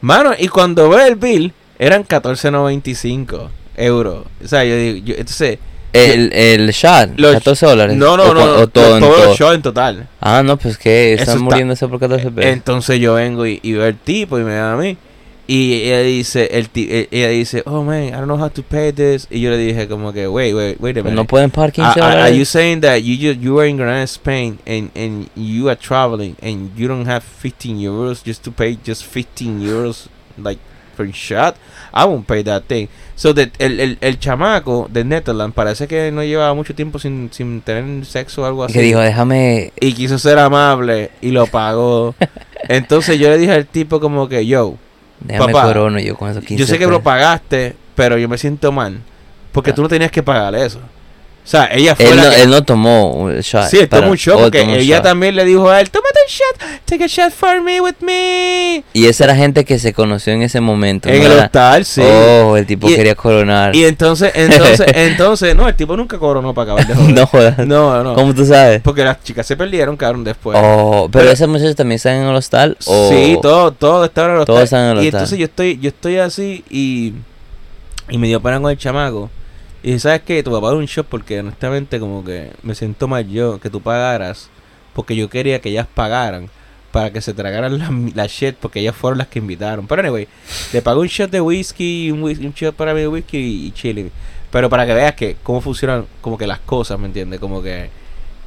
[0.01, 4.25] Mano, y cuando veo el bill, eran 14.95 euros.
[4.43, 5.59] O sea, yo digo, yo- entonces...
[5.95, 7.95] El, el shot, Los- 14 dólares.
[7.97, 9.25] No, no, o, no, o todo, en todo.
[9.25, 10.07] los shows en total.
[10.19, 12.51] Ah, no, pues que están está- muriéndose por 14 pesos.
[12.51, 14.97] Entonces yo vengo y, y veo el tipo y me da a mí.
[15.47, 18.91] Y ella dice, el eh, ella dice, oh man, I don't know how to pay
[18.91, 19.27] this.
[19.29, 21.15] Y yo le dije como que, wait, wait, wait a Pues minute.
[21.15, 24.07] no pueden pagar 15 Are, are- you saying that you just, you are in Granada,
[24.07, 28.75] Spain, and, and you are traveling, and you don't have 15 euros just to pay
[28.83, 30.07] just 15 euros
[30.41, 30.59] like
[31.13, 31.55] shot?
[31.93, 32.87] I won't pay that thing.
[33.15, 37.29] So that el, el, el chamaco de Netherlands parece que no llevaba mucho tiempo sin,
[37.31, 38.73] sin tener sexo o algo Y así.
[38.73, 39.71] que dijo, déjame.
[39.79, 42.15] y quiso ser amable y lo pagó.
[42.67, 44.75] Entonces yo le dije al tipo como que, yo,
[45.21, 47.03] Déjame Papá, corono yo con esos 15 yo sé que lo pesos.
[47.03, 48.99] pagaste, pero yo me siento mal.
[49.53, 49.75] Porque Ah.
[49.75, 50.79] tú no tenías que pagar eso.
[51.45, 53.69] O sea, ella fue Él la no, que- él no tomó el shot.
[53.69, 55.03] Sí, él tomó un shot oh, porque ella shot.
[55.03, 58.83] también le dijo a él, tómate un shot, take a shot for me with me.
[58.93, 61.07] Y esa era gente que se conoció en ese momento.
[61.07, 62.01] En no el hostal, sí.
[62.03, 63.75] Oh, el tipo Y- quería coronar.
[63.75, 67.13] Y entonces, entonces, entonces, no, el tipo nunca coronó para acabar de joder.
[67.13, 67.57] no jodas.
[67.59, 68.15] no, no.
[68.15, 68.81] ¿Cómo tú sabes?
[68.81, 70.57] Porque las chicas se perdieron, cabrón, después.
[70.59, 72.75] Oh, pero, Pero- esas muchachas también están en el hostal.
[72.85, 74.63] o- Sí, todo, todo está en el hostal.
[74.63, 75.19] está en el Y hostal.
[75.19, 77.13] entonces yo estoy, yo estoy así y,
[78.09, 79.29] y me dio pena con el chamaco.
[79.85, 80.41] Y dije, ¿sabes qué?
[80.41, 83.81] Tu papá da un shot porque honestamente como que me siento mal yo que tú
[83.81, 84.49] pagaras
[84.95, 86.49] porque yo quería que ellas pagaran
[86.91, 89.85] para que se tragaran la, la shit porque ellas fueron las que invitaron.
[89.85, 90.27] Pero anyway,
[90.73, 94.09] le pago un shot de whisky, un, un shot para mi whisky y, y chile.
[94.49, 97.39] Pero para que veas que cómo funcionan como que las cosas, ¿me entiendes?
[97.39, 97.89] Como que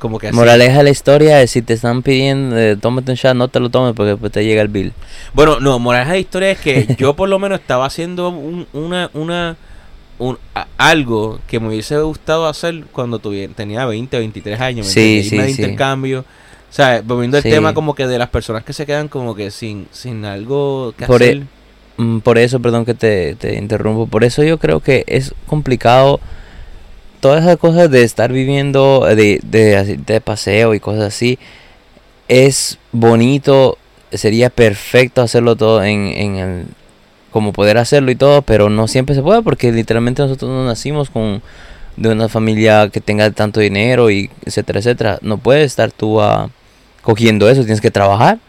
[0.01, 0.37] como que así.
[0.37, 3.61] Moraleja de la historia es si te están pidiendo, eh, tómate un shot, no te
[3.61, 4.93] lo tomes porque después te llega el bill.
[5.35, 9.11] Bueno, no, moraleja de historia es que yo por lo menos estaba haciendo un- una,
[9.15, 9.57] una,
[10.19, 14.93] un, a- algo que me hubiese gustado hacer cuando tuviera, tenía 20, 23 años, ¿me
[14.93, 15.51] Sí, sí, de sí.
[15.63, 16.21] intercambio.
[16.21, 19.51] O sea, volviendo al tema como que de las personas que se quedan como que
[19.51, 21.43] sin, sin algo que Por e- hacer.
[21.97, 26.21] Mm, Por eso, perdón que te, te interrumpo, por eso yo creo que es complicado
[27.21, 31.39] todas esas cosas de estar viviendo de, de, de paseo y cosas así.
[32.29, 33.79] Es bonito,
[34.13, 36.67] sería perfecto hacerlo todo en, en el...
[37.39, 41.09] como poder hacerlo y todo, pero no siempre se puede porque literalmente nosotros no nacimos
[41.09, 41.41] con
[41.97, 45.19] de una familia que tenga tanto dinero y etcétera, etcétera.
[45.23, 46.51] No puedes estar tú ah,
[47.03, 48.41] cogiendo eso, tienes que trabajar.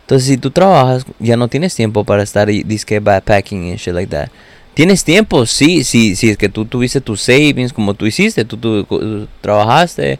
[0.00, 3.92] Entonces, si tú trabajas, ya no tienes tiempo para estar y disque backpacking and shit
[3.92, 4.30] like that.
[4.72, 8.56] Tienes tiempo, sí, sí, sí, es que tú tuviste tus savings como tú hiciste, tú,
[8.56, 10.18] tú, tú trabajaste,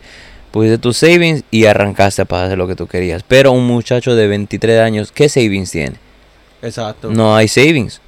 [0.50, 3.22] pusiste tus savings y arrancaste para hacer lo que tú querías.
[3.26, 5.96] Pero un muchacho de 23 años, ¿qué savings tiene?
[6.60, 7.10] Exacto.
[7.10, 8.02] No hay savings.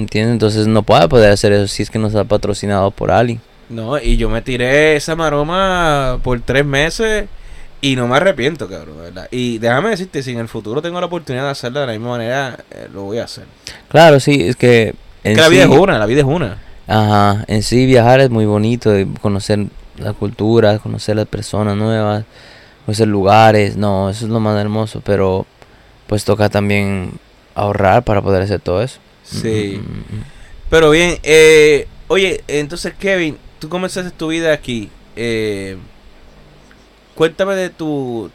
[0.00, 0.32] ¿Entiendes?
[0.32, 3.40] Entonces no puede poder hacer eso si es que no está patrocinado por alguien.
[3.68, 7.26] No, y yo me tiré esa maroma por tres meses
[7.82, 9.28] y no me arrepiento, cabrón, ¿verdad?
[9.30, 12.08] Y déjame decirte, si en el futuro tengo la oportunidad de hacerlo de la misma
[12.10, 13.44] manera, eh, lo voy a hacer.
[13.88, 14.94] Claro, sí, es que...
[15.22, 16.58] Es en que la vida sí- es una, la vida es una.
[16.86, 19.66] Ajá, en sí viajar es muy bonito, y conocer
[19.98, 22.24] la cultura, conocer las personas nuevas,
[22.86, 25.46] conocer lugares, no, eso es lo más hermoso, pero
[26.06, 27.12] pues toca también
[27.54, 28.98] ahorrar para poder hacer todo eso.
[29.30, 29.78] Sí.
[29.80, 30.24] Mm, mm, mm.
[30.70, 34.88] Pero bien, eh, oye, entonces Kevin, tú comenzaste tu vida aquí.
[35.16, 35.76] Eh,
[37.14, 38.30] cuéntame de tus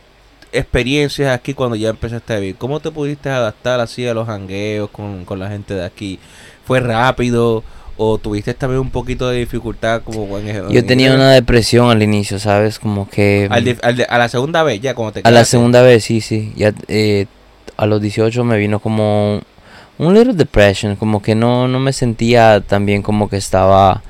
[0.51, 2.55] experiencias aquí cuando ya empezaste a vivir.
[2.55, 6.19] ¿Cómo te pudiste adaptar así a los hangueos con, con la gente de aquí?
[6.65, 7.63] ¿Fue rápido
[7.97, 12.03] o tuviste también un poquito de dificultad como en en- Yo tenía una depresión al
[12.03, 12.77] inicio, ¿sabes?
[12.79, 13.47] Como que...
[13.49, 16.03] al de- al de- a la segunda vez ya cuando te A la segunda vez,
[16.03, 16.51] sí, sí.
[16.57, 17.25] Ya eh,
[17.77, 19.41] a los 18 me vino como
[19.97, 24.01] un little depression, como que no, no me sentía tan bien como que estaba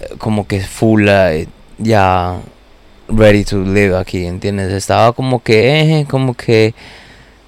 [0.00, 1.46] eh, como que full eh,
[1.78, 2.36] ya
[3.08, 4.72] ready to live aquí, ¿entiendes?
[4.72, 6.74] Estaba como que, eh, como que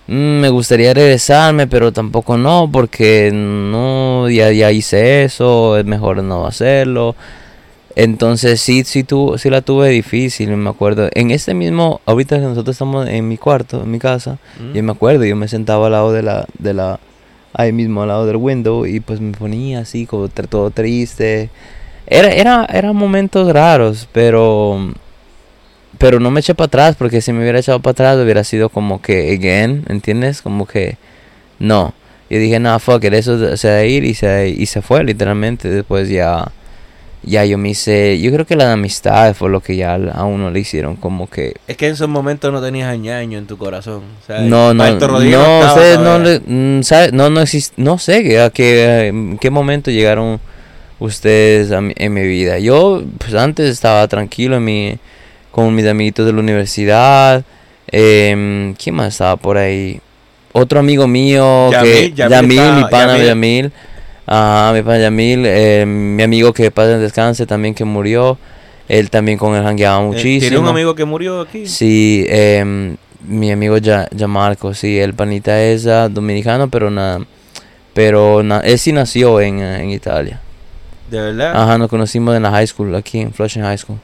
[0.07, 6.23] mm, me gustaría regresarme, pero tampoco no, porque no, ya, ya hice eso, es mejor
[6.23, 7.17] no hacerlo.
[7.95, 11.09] Entonces sí, sí, tu, sí la tuve difícil, me acuerdo.
[11.15, 14.73] En este mismo, ahorita que nosotros estamos en mi cuarto, en mi casa, Mm.
[14.75, 17.01] yo me acuerdo, yo me sentaba al lado de la, de la,
[17.57, 21.51] ahí mismo al lado del window y pues me ponía así como todo triste.
[22.07, 24.93] Era, era, eran momentos raros, pero,
[25.99, 28.69] pero no me eché para atrás porque si me hubiera echado para atrás hubiera sido
[28.69, 30.43] como que again, ¿entiendes?
[30.43, 30.99] Como que
[31.59, 31.95] no.
[32.29, 35.05] Yo dije, no, fuck it, eso se va a ir y se, y se fue
[35.05, 35.69] literalmente.
[35.69, 36.53] Después ya,
[37.27, 40.51] ya yo me hice, yo creo que la amistad fue lo que ya a uno
[40.51, 44.03] le hicieron como que Es que en esos momentos no tenías añaño en tu corazón.
[44.27, 46.19] sea, no, no, no, no, todavía.
[46.19, 46.41] le,
[46.79, 50.41] mm, sabe- no, no existe, no sé a qué, en qué momento llegaron
[50.99, 52.59] ustedes a mi- en mi vida.
[52.59, 54.99] Yo, pues antes estaba tranquilo en mi,
[55.51, 57.45] con mis amiguitos de la universidad.
[57.93, 60.01] em, ¿Quién más estaba por ahí?
[60.53, 63.73] Otro amigo mío, que Yamil, Yamil Yamil, estaba- mi pana Yamil.
[64.27, 68.39] Ajá, mi pana Yamil, em, mi amigo que pasa en descanse también que murió.
[68.89, 70.41] Él también con él jangueaba Eh, muchísimo.
[70.41, 71.67] ¿Tiene un amigo que murió aquí?
[71.67, 77.21] Sí, em, mi amigo ya, Marco, sí, el panita es ah, dominicano, pero nada,
[77.95, 80.41] pero na- él sí nació en, eh, en Italia.
[81.11, 81.53] ¿De verdad?
[81.61, 83.99] Ajá, nos conocimos en la high school, aquí en Flushing High School.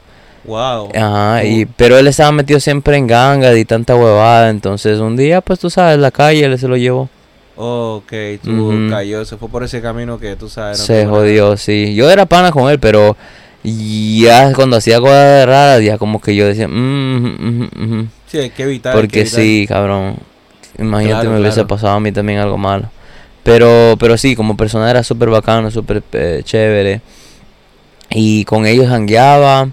[0.44, 0.88] Wow.
[0.96, 5.40] Ajá, y, pero él estaba metido siempre en ganga y tanta huevada, entonces un día,
[5.40, 7.08] pues tú sabes, la calle él se lo llevó.
[7.56, 8.12] Ok,
[8.42, 10.78] tú cayó, se fue por ese camino que tú sabes.
[10.78, 11.08] no se nada.
[11.16, 11.94] jodió, sí.
[11.94, 13.16] Yo era pana con él, pero
[13.62, 18.06] ya cuando hacía cosas raras, ya como que yo decía, mm, ujú, ujú".
[18.26, 18.96] Sí, hay que evitar.
[18.96, 19.40] hay que Porque evitar.
[19.40, 20.16] sí, cabrón.
[20.78, 21.68] Imagínate Claro, me hubiese claro.
[21.68, 22.90] pasado a mí también algo malo.
[23.42, 27.02] Pero, pero sí, como persona era súper bacano, súper eh, chévere.
[28.10, 29.68] Y con ellos jangueaba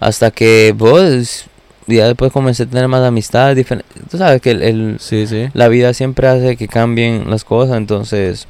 [0.00, 1.46] hasta que, pues,
[1.86, 4.02] ya después comencé a tener más amistades diferentes.
[4.10, 5.48] Tú sabes que el, el- Sí, sí.
[5.54, 8.46] la vida siempre hace que cambien las cosas, entonces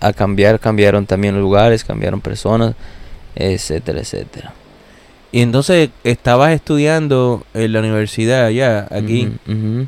[0.00, 2.74] al cambiar cambiaron también lugares, cambiaron personas,
[3.36, 4.52] etcétera, etcétera.
[5.32, 9.32] Y entonces estabas estudiando en la universidad ya, aquí.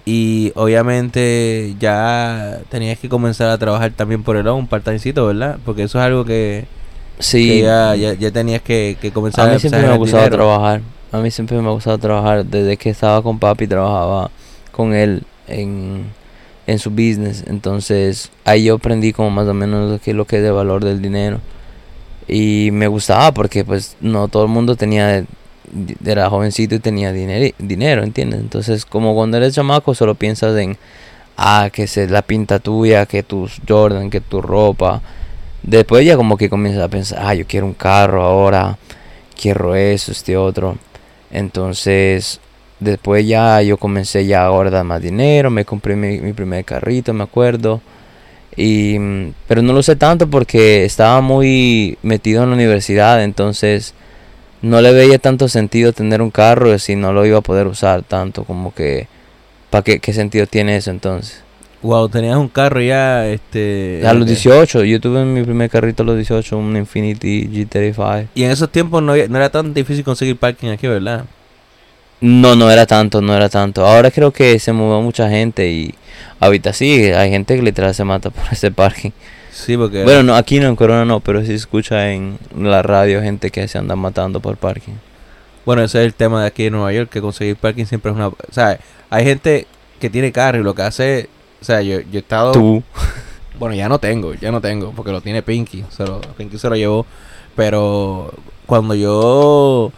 [0.05, 5.59] Y obviamente ya tenías que comenzar a trabajar también por el lado, un part-timecito, ¿verdad?
[5.65, 6.65] Porque eso es algo que,
[7.19, 10.29] que Sí, ya, ya, ya tenías que, que comenzar a mí siempre me ha gustado
[10.31, 10.81] trabajar.
[11.13, 12.45] A mí siempre me ha gustado trabajar.
[12.45, 14.31] Desde que estaba con papi trabajaba
[14.73, 16.07] con él en,
[16.67, 17.45] en su business.
[17.47, 20.85] Entonces ahí yo aprendí como más o menos lo que, lo que es el valor
[20.85, 21.41] del dinero.
[22.29, 25.25] Y me gustaba porque pues no todo el mundo tenía,
[26.05, 28.41] era jovencito y tenía dinero, dinero ¿entiendes?
[28.41, 30.77] Entonces como cuando eres chamaco solo piensas en,
[31.37, 35.03] ah, que es la pinta tuya, que tus Jordan, que tu ropa.
[35.63, 38.79] Después ya como que comienzas a pensar, ah, yo quiero un carro ahora,
[39.41, 40.79] quiero eso, este otro.
[41.37, 42.41] Entonces,
[42.81, 47.13] después ya yo comencé ya a guardar más dinero, me compré mi, mi primer carrito,
[47.13, 47.83] me acuerdo.
[48.57, 53.93] Y, mm, pero no lo sé tanto porque estaba muy metido en la universidad, entonces
[54.63, 58.03] no le veía tanto sentido tener un carro si no lo iba a poder usar
[58.03, 59.07] tanto, como que,
[59.69, 61.43] ¿para qué, qué sentido tiene eso entonces?
[61.83, 64.03] Wow, tenías un carro ya, este...
[64.05, 68.29] A los eh, 18, yo tuve mi primer carrito a los 18, un Infinity G35.
[68.35, 71.27] Y en esos tiempos no, había- no era tan difícil conseguir parking aquí, ¿verdad?
[72.21, 73.87] No, no era tanto, no era tanto.
[73.87, 75.95] Ahora creo que se movió mucha gente y
[76.41, 79.11] ahorita sí, hay gente que literal se mata por ese parking.
[79.53, 80.03] Sí, porque...
[80.03, 83.51] Bueno, no, aquí no en Corona no, pero sí se escucha en la radio gente
[83.51, 84.95] que se anda matando por parking.
[85.67, 88.17] Bueno, ese es el tema de aquí en Nueva York, que conseguir parking siempre es
[88.17, 88.29] una...
[88.29, 88.79] O sea,
[89.11, 89.67] hay gente
[90.01, 91.29] que tiene carro y lo que hace...
[91.67, 92.53] O sea, yo, yo he estado...
[92.53, 92.81] Tú.
[93.59, 95.85] Bueno, ya no tengo, ya no tengo, porque lo tiene Pinky.
[95.91, 97.05] Se lo, Pinky se lo llevó.
[97.57, 98.33] Pero
[98.67, 99.91] cuando yo...
[99.91, 99.93] O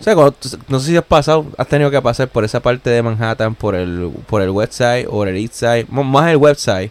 [0.00, 0.36] sea, cuando-
[0.68, 3.74] no sé si has pasado, has tenido que pasar por esa parte de Manhattan, por
[3.74, 6.90] el, por el west side o el east side, más el west side.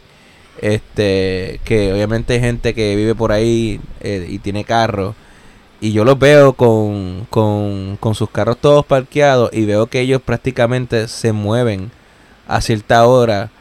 [0.62, 5.14] Este, que obviamente hay gente que vive por ahí eh, y tiene carro.
[5.80, 10.24] Y yo los veo con, con, con sus carros todos parqueados y veo que ellos
[10.24, 11.92] prácticamente se mueven
[12.48, 13.52] a cierta hora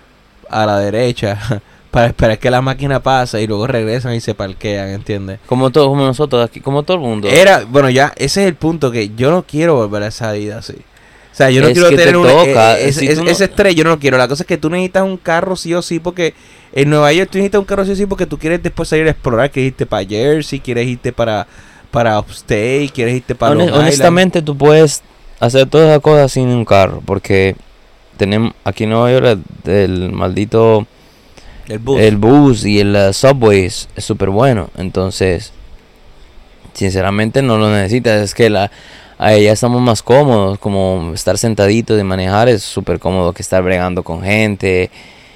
[0.53, 1.39] a la derecha
[1.91, 5.39] para esperar que la máquina pase y luego regresan y se parquean, ¿entiendes?
[5.47, 7.29] Como todos, como nosotros aquí, como todo el mundo.
[7.29, 10.59] Era, bueno, ya ese es el punto que yo no quiero volver a esa vida
[10.59, 10.75] así.
[10.75, 13.31] O sea, yo no Es quiero te tener un toca, eh, ese, si tú no-
[13.31, 14.19] ese estrés, yo no lo quiero.
[14.19, 16.35] La cosa es que tú necesitas un carro sí o sí porque
[16.75, 19.07] en Nueva York tú necesitas un carro sí o sí porque tú quieres después salir
[19.07, 21.47] a explorar, quieres irte para Jersey, quieres irte para
[21.91, 25.03] para Upstate, quieres irte para Honest- honestamente, tú puedes
[25.41, 27.55] hacer todas esas cosas sin un carro, porque
[28.23, 30.87] tenemos aquí en Nueva York el, maldito
[31.67, 32.01] el bus.
[32.01, 34.71] el bus y el uh, subway es es súper bueno.
[34.77, 35.53] Entonces,
[36.73, 38.23] sinceramente no lo necesitas.
[38.23, 38.71] Es que la,
[39.19, 40.61] ahí ya estamos más cómodos.
[40.61, 44.93] Como estar sentaditos y manejar es súper cómodo que estar bregando con gente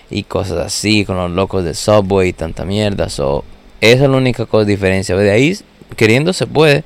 [0.09, 3.09] y cosas así, con los locos del subway y tanta mierda.
[3.09, 3.42] So,
[3.81, 5.16] esa es la única cosa diferencia.
[5.16, 5.59] De ahí,
[5.96, 6.85] queriendo se puede.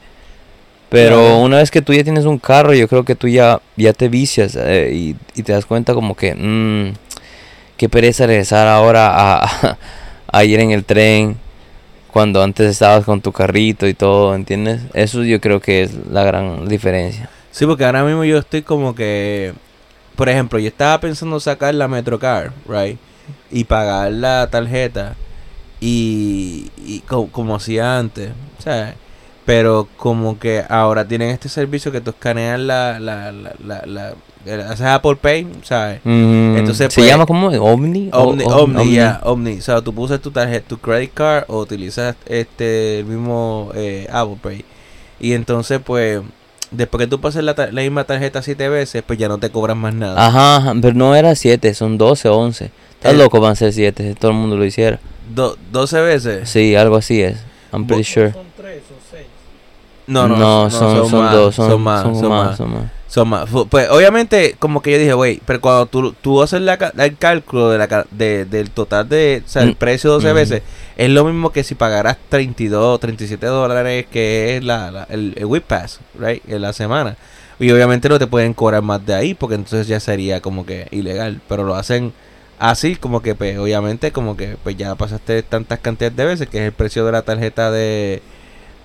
[0.90, 3.92] Pero una vez que tú ya tienes un carro, yo creo que tú ya, ya
[3.92, 6.94] te vicias eh, y, y te das cuenta como que, mm,
[7.76, 9.11] qué pereza regresar ahora
[9.42, 9.79] a,
[10.33, 11.37] a ir en el tren
[12.12, 14.83] cuando antes estabas con tu carrito y todo, ¿entiendes?
[14.94, 17.31] Eso yo creo que es la gran diferencia.
[17.53, 19.53] Sí, porque ahora mismo yo estoy como que,
[20.16, 22.98] por ejemplo, yo estaba pensando sacar la Metrocar, right,
[23.50, 25.14] y pagar la tarjeta
[25.81, 28.94] y, y co- como hacía antes, ¿sabes?
[29.51, 34.71] Pero como que ahora tienen este servicio que tú escaneas la, la, la, la, la-
[34.71, 36.01] haces Apple Pay, ¿sabes?
[36.05, 38.11] Entonces, ¿Se pues, llama como Omni?
[38.13, 39.59] O- Omni, Om- Omni, ya, Omni.
[39.59, 44.07] O sea, tú pusas tu tarjeta, tu credit card o utilizas este el mismo eh,
[44.13, 44.65] Apple Pay.
[45.19, 46.21] Y entonces, pues,
[46.71, 49.79] después que tú pases la, la misma tarjeta siete veces, pues ya no te cobran
[49.79, 50.29] más nada.
[50.29, 52.71] Ajá, ajá, pero no era 7, son 12 o 11.
[52.93, 55.01] Estás El- loco, van a ser 7, si todo el mundo lo hiciera.
[55.35, 56.49] Do- 12 veces.
[56.49, 57.37] Sí, algo así es.
[57.73, 58.33] I'm pretty sure.
[58.33, 59.27] Son tres o seis.
[60.11, 62.85] No, no, no, son, son, más, dos, son, son más, son más, son más.
[63.07, 63.48] Son más.
[63.48, 67.17] Fu- Pues obviamente, como que yo dije, güey, pero cuando tú, tú haces la, el
[67.17, 70.35] cálculo de la, de, del total de, o sea, el Mm, precio 12 mm.
[70.35, 70.63] veces,
[70.96, 75.44] es lo mismo que si pagaras 32, 37 dólares, que es la, la- el, el
[75.46, 77.17] Week Pass, right, en la semana.
[77.58, 80.87] Y obviamente no te pueden cobrar más de ahí, porque entonces ya sería como que
[80.92, 81.40] ilegal.
[81.48, 82.13] Pero lo hacen
[82.58, 86.58] así, como que, pues, obviamente, como que, pues ya pasaste tantas cantidades de veces, que
[86.58, 88.23] es el precio de la tarjeta de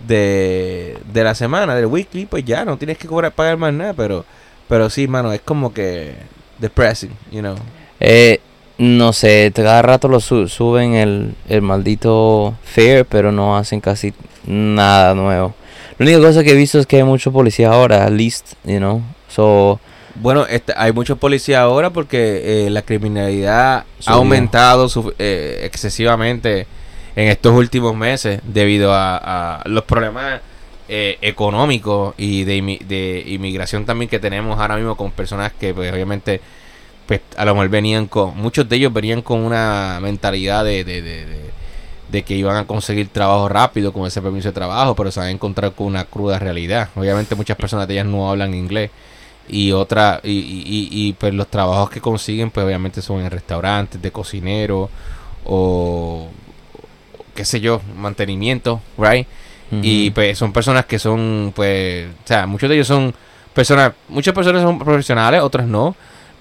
[0.08, 3.94] de, de la semana, del weekly, pues ya no tienes que cobrar, pagar más nada,
[3.94, 4.26] pero
[4.68, 6.16] pero sí, mano, es como que
[6.60, 7.56] depressing, you know.
[8.00, 8.40] Eh,
[8.78, 14.14] no sé, cada rato lo su- suben el, el maldito fare, pero no hacen casi
[14.46, 15.54] nada nuevo.
[15.98, 19.02] La única cosa que he visto es que hay mucho policía ahora, least, you know.
[19.30, 19.80] So,
[20.16, 24.90] Bueno, este, hay muchos policías ahora porque eh, la criminalidad ha aumentado
[25.20, 26.68] eh, excesivamente
[27.16, 30.42] en estos últimos meses debido a, los problemas
[30.88, 36.42] eh, económicos y de, inmigración también que tenemos ahora mismo con personas que pues, obviamente
[37.08, 42.24] pues a lo mejor venían con muchos de ellos venían con una mentalidad de, de,
[42.24, 45.32] que iban a conseguir trabajo rápido con ese permiso de trabajo pero se van a
[45.32, 46.90] encontrar con una cruda realidad.
[46.96, 48.90] Obviamente muchas personas de ellas no hablan inglés
[49.50, 54.02] y otra y, y- y, pues los trabajos que consiguen pues obviamente son en restaurantes
[54.02, 54.90] de cocinero
[55.44, 56.30] o
[57.36, 59.28] qué sé yo mantenimiento right
[59.82, 63.14] y pues son personas que son pues o sea muchos de ellos son
[63.54, 65.96] personas muchas personas son profesionales otras no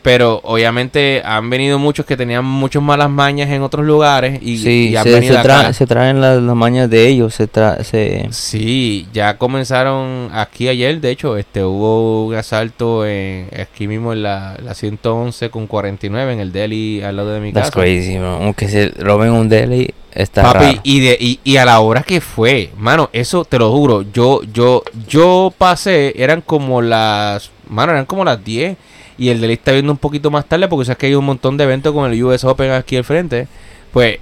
[0.04, 4.90] pero obviamente han venido muchos que tenían muchas malas mañas en otros lugares y, sí,
[4.90, 5.62] y han se, venido se, acá.
[5.70, 10.68] tra- se traen las, las mañas de ellos, se, tra se Sí, ya comenzaron aquí
[10.68, 15.66] ayer, de hecho, este hubo un asalto en aquí mismo en la, la 111 con
[15.66, 17.80] 49 en el Delhi al lado de mi That's casa.
[17.80, 18.16] crazy.
[18.16, 20.80] Aunque se roben un deli, está Papi, raro.
[20.82, 24.42] y, de, y, y a la hora que fue, mano, eso te lo juro, yo,
[24.52, 28.76] yo, yo pasé, eran como las, mano, eran como las 10
[29.18, 31.56] y el Delhi está viendo un poquito más tarde porque sabes que hay un montón
[31.56, 33.48] de eventos con el US Open aquí al frente,
[33.92, 34.18] pues,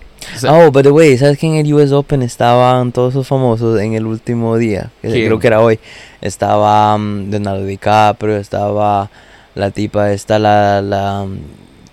[0.48, 3.94] Oh, by the way, ¿sabes que en el US Open estaban todos esos famosos en
[3.94, 4.90] el último día?
[5.02, 5.26] Que ¿Quién?
[5.26, 5.78] Creo que era hoy.
[6.20, 9.10] Estaba um, Leonardo DiCaprio, estaba
[9.54, 11.38] la tipa esta, la, la um,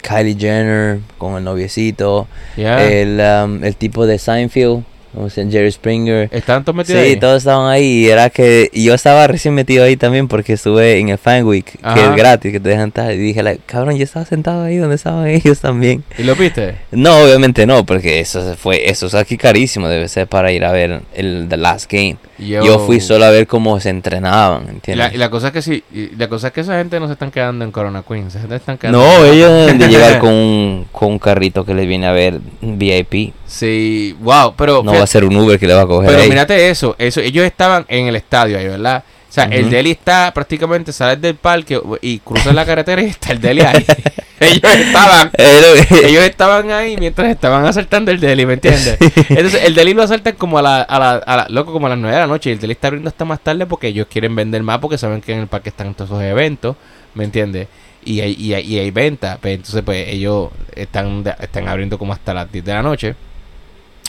[0.01, 4.83] Kylie Jenner con el noviecito, ya, el, um, el tipo de Seinfeld,
[5.13, 6.29] como se Jerry Springer.
[6.31, 7.15] ¿están todos metidos Sí, ahí?
[7.19, 11.09] todos estaban ahí y era que yo estaba recién metido ahí también porque estuve en
[11.09, 13.11] el Fan Week, que es gratis, que te dejan estar.
[13.13, 16.03] Y dije, like, cabrón, yo estaba sentado ahí donde estaban ellos también.
[16.17, 16.75] ¿Y lo viste?
[16.91, 20.63] No, obviamente no, porque eso se fue, eso es aquí carísimo, debe ser para ir
[20.65, 22.17] a ver el The Last Game.
[22.37, 25.13] Yo, fui solo a ver cómo se entrenaban, Y la, ¿entiendes?
[25.13, 25.83] y la cosa es que sí,
[26.17, 28.77] la cosa es que esa gente no se están quedando en Corona Queens, gente están
[28.77, 32.07] quedando No, en- ellos deben de llegar con un, con un carrito que les viene
[32.07, 33.33] a ver VIP.
[33.45, 36.21] Sí, wow, pero No va a ser un Uber que le va a coger Pero
[36.23, 36.29] ahí.
[36.29, 39.03] mírate eso, eso, ellos estaban en el estadio ahí, ¿verdad?
[39.29, 39.69] O sea, el Ujú.
[39.71, 43.85] Delhi está prácticamente, sales del parque y cruzas la carretera y está el Delhi ahí.
[44.39, 48.97] ellos estaban, lo- ellos estaban ahí mientras estaban asaltando el Delhi, ¿me entiendes?
[49.29, 51.89] Entonces, el Delhi lo asaltan como a la, a la, a la- loco, como a
[51.89, 54.07] las 9 de la noche y el Delhi está abriendo hasta más tarde porque ellos
[54.11, 56.75] quieren vender más porque saben que en el parque están todos esos eventos,
[57.13, 57.67] ¿me entiendes?
[58.03, 62.13] Y hay, y hay, y hay venta, pues entonces pues ellos están, están abriendo como
[62.13, 63.13] hasta las 10 de la noche.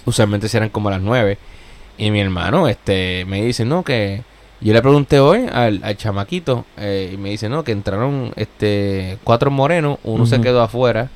[0.04, 1.38] Usualmente serán como a las 9.
[1.98, 4.22] Y mi hermano este me dice, no, que
[4.60, 9.18] yo le pregunté hoy al, al chamaquito eh, y me dice, no, que entraron este
[9.24, 11.10] cuatro morenos, uno se quedó afuera.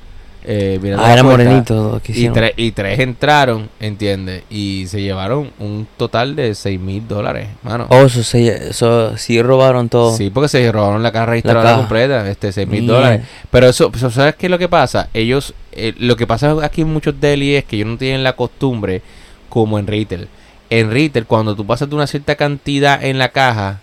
[0.47, 4.43] Eh, ah, era morenito Y, tres- y tres entraron, ¿entiendes?
[4.51, 7.87] Y se llevaron un total de 6 mil dólares, mano.
[7.89, 10.15] Oh, eso, se, eso sí robaron todo.
[10.15, 11.77] Sí, porque se robaron la caja registradora caja.
[11.79, 13.23] completa, este, 6 mil dólares.
[13.51, 15.09] Pero eso, eso, ¿sabes qué es lo que pasa?
[15.15, 18.35] Ellos, eh, lo que pasa aquí en muchos deli es que ellos no tienen la
[18.35, 19.01] costumbre
[19.49, 20.29] como en retail.
[20.69, 23.81] En retail, cuando tú pasas de una cierta cantidad en la caja,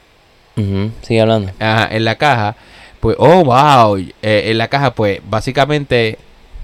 [0.57, 1.51] Ujú, Sigue hablando.
[1.59, 2.55] ajá, en la caja,
[2.99, 6.19] pues, oh, wow, eh, en la caja, pues, básicamente,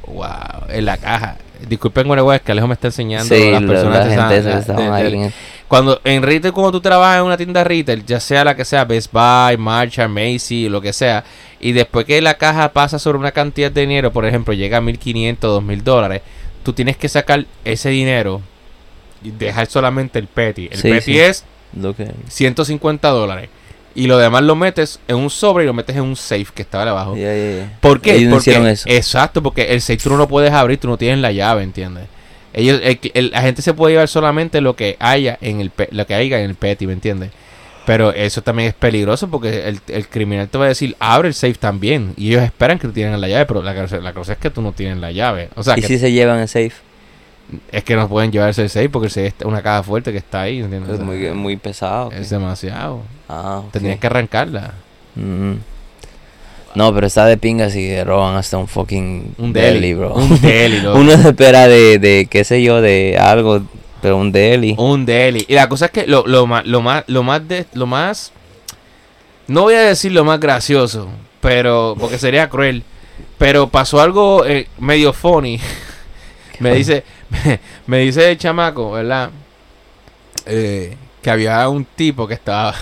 [0.07, 1.37] wow, en la caja.
[1.67, 5.19] Disculpen, güey, es que Alejo me está enseñando Sí, las la, personas la gente de-
[5.19, 5.31] de-
[5.67, 8.85] cuando en retail, cuando tú trabajas en una tienda retail, ya sea la que sea,
[8.85, 11.23] Best Buy, Marshall, Macy, lo que sea,
[11.59, 14.81] y después que la caja pasa sobre una cantidad de dinero, por ejemplo, llega a
[14.81, 16.21] 1500, 2000 dólares,
[16.63, 18.41] tú tienes que sacar ese dinero
[19.23, 20.69] y dejar solamente el petty.
[20.71, 21.19] El Sí, petty sí.
[21.19, 21.43] es
[21.75, 23.49] lo que 150 dólares.
[23.97, 26.61] Y lo demás lo metes en un sobre y lo metes en un safe que
[26.61, 27.15] está debajo.
[27.15, 27.77] Ya, ya, ya.
[27.81, 28.11] ¿Por qué?
[28.15, 28.87] Ellos no Porque, hicieron eso.
[28.87, 32.05] Exacto, porque el safe tú no lo puedes abrir, tú no tienes la llave, ¿entiendes?
[32.53, 36.05] Ellos, el- el- la gente se puede llevar solamente lo que haya en el lo
[36.07, 37.31] que haya en el petty, ¿me entiendes?
[37.87, 41.33] Pero eso también es peligroso porque el, el criminal te va a decir, abre el
[41.33, 42.13] safe también.
[42.17, 44.61] Y ellos esperan que tú tienes la llave, pero la, la cosa es que tú
[44.61, 45.49] no tienes la llave.
[45.55, 46.73] O sea, ¿Y que si se llevan el safe?
[47.71, 50.17] es que no pueden llevarse el safe porque el safe es una caja fuerte que
[50.17, 50.95] está ahí, ¿entiendes?
[50.95, 52.11] Es muy, muy pesado.
[52.11, 53.01] es demasiado.
[53.29, 53.71] Ah, ok.
[53.71, 54.73] Tendrías que arrancarla.
[55.15, 55.53] Mm.
[56.75, 60.13] No, pero está de pinga si roban hasta un fucking Un deli, deli, bro.
[60.13, 60.99] Un deli, loco.
[60.99, 63.61] Uno se espera de, de, qué sé yo, de algo,
[64.01, 64.75] pero un deli.
[64.77, 65.45] Un deli.
[65.47, 68.31] Y la cosa es que lo, lo más, lo más, lo más de, lo más,
[69.47, 71.09] no voy a decir lo más gracioso,
[71.41, 72.83] pero, porque sería cruel,
[73.37, 75.59] pero pasó algo eh, medio funny.
[76.59, 77.03] me dice,
[77.87, 79.31] me, dice el chamaco, ¿verdad?
[80.45, 82.75] Eh, que había un tipo que estaba,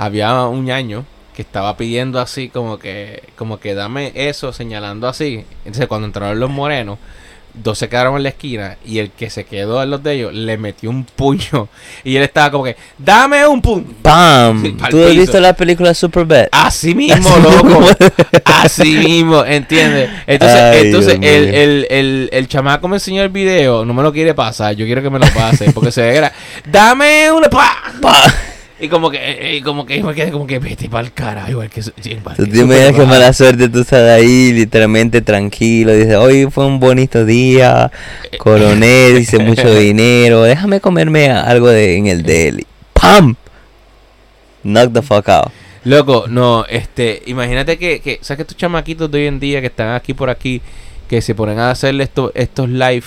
[0.00, 5.44] había un ñaño que estaba pidiendo así como que, como que dame eso, señalando así.
[5.64, 6.98] Entonces cuando entraron los morenos,
[7.52, 10.32] dos se quedaron en la esquina y el que se quedó en los de ellos
[10.32, 11.68] le metió un puño
[12.04, 13.84] y él estaba como que, dame un puño.
[14.00, 14.62] ¡Pam!
[14.62, 16.46] Sí, ¿Tú has visto la película Superbad?
[16.50, 17.84] Así mismo, loco.
[18.46, 20.08] Así mismo, ¿entiendes?
[20.26, 24.14] Entonces, Ay, entonces el, el, el, el chamaco me enseñó el video, no me lo
[24.14, 26.32] quiere pasar, yo quiero que me lo pase, porque se ve que era,
[26.64, 27.82] dame una pa.
[28.00, 28.49] Pa.
[28.80, 31.68] Y como que, y como que me quedé como que vete para el carajo, igual
[31.68, 35.92] que, igual Tú que te imaginas que mala suerte tú estás ahí literalmente tranquilo.
[35.92, 37.92] Dices, hoy fue un bonito día,
[38.38, 42.66] coronel, hice mucho dinero, déjame comerme algo de, en el deli.
[42.94, 43.36] ¡Pam!
[44.62, 45.52] Knock the fuck out.
[45.84, 49.66] Loco, no, este, imagínate que, que, ¿sabes que estos chamaquitos de hoy en día que
[49.66, 50.62] están aquí por aquí,
[51.08, 53.04] que se ponen a hacerle esto, estos live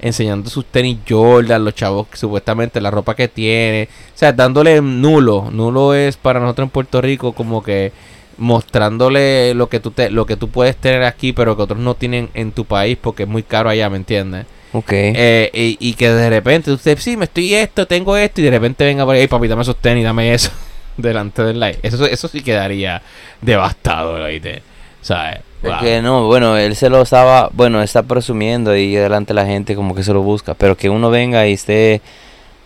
[0.00, 5.50] enseñando sus tenis Jordan, los chavos supuestamente la ropa que tiene, o sea, dándole nulo,
[5.50, 7.92] nulo es para nosotros en Puerto Rico como que
[8.38, 11.94] mostrándole lo que tú te, lo que tú puedes tener aquí, pero que otros no
[11.94, 14.46] tienen en tu país porque es muy caro allá, ¿me entiendes?
[14.72, 14.92] Ok.
[14.92, 18.50] Eh, y, y que de repente usted, sí, me estoy esto, tengo esto, y de
[18.50, 20.50] repente venga por ahí, papi, dame esos tenis, dame eso,
[20.96, 21.78] delante del live.
[21.82, 23.00] Eso, eso sí quedaría
[23.40, 24.62] devastado, ¿oíste?
[25.06, 25.38] ¿Sabes?
[25.62, 25.80] Es Wow.
[25.80, 29.76] que no, bueno, él se lo estaba, bueno, está presumiendo ahí delante de la gente
[29.76, 32.00] como que se lo busca, pero que uno venga y esté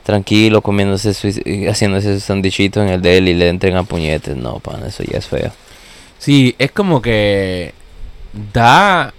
[0.05, 1.29] tranquilo comiéndose, su,
[1.69, 5.27] haciéndose su sandichito en el deli y le entregan puñetes, no, pan, eso ya es
[5.27, 5.53] feo.
[6.19, 7.75] Sí, es como que
[8.55, 9.13] da,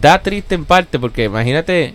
[0.00, 1.94] da triste en parte, porque imagínate,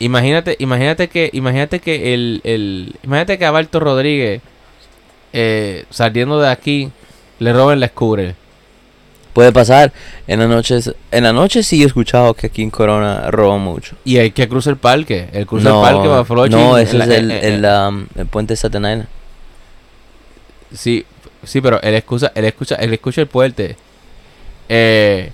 [0.00, 4.42] imagínate, imagínate que, imagínate que el, el imagínate que a Rodríguez,
[5.32, 6.90] eh, saliendo de aquí,
[7.38, 8.41] le roben la scooter.
[9.32, 9.92] Puede pasar,
[10.26, 13.96] en las noches, en la noche sí he escuchado que aquí en Corona roban mucho.
[14.04, 15.28] Y hay que cruzar el parque.
[15.32, 18.06] El cruzar el parque va a no, ese la- es el, eh, eh, el, um,
[18.14, 19.06] el puente Staten Island.
[20.74, 21.04] Sí,
[21.44, 23.76] sí, pero él escucha, él escucha, él escucha el puente.
[24.68, 25.30] Eh,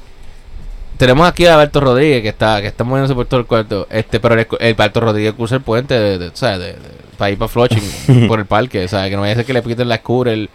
[0.96, 3.86] tenemos aquí a Alberto Rodríguez que está, que está moviéndose por todo el cuarto.
[3.90, 6.30] Este, pero el, Alberto Rodríguez cruza el puente de, de-.
[6.30, 6.76] De, de-
[7.16, 9.11] para ir para Flushing por el parque, ¿sabes?
[9.11, 10.49] Que no vaya a ser que le quiten la escura, el,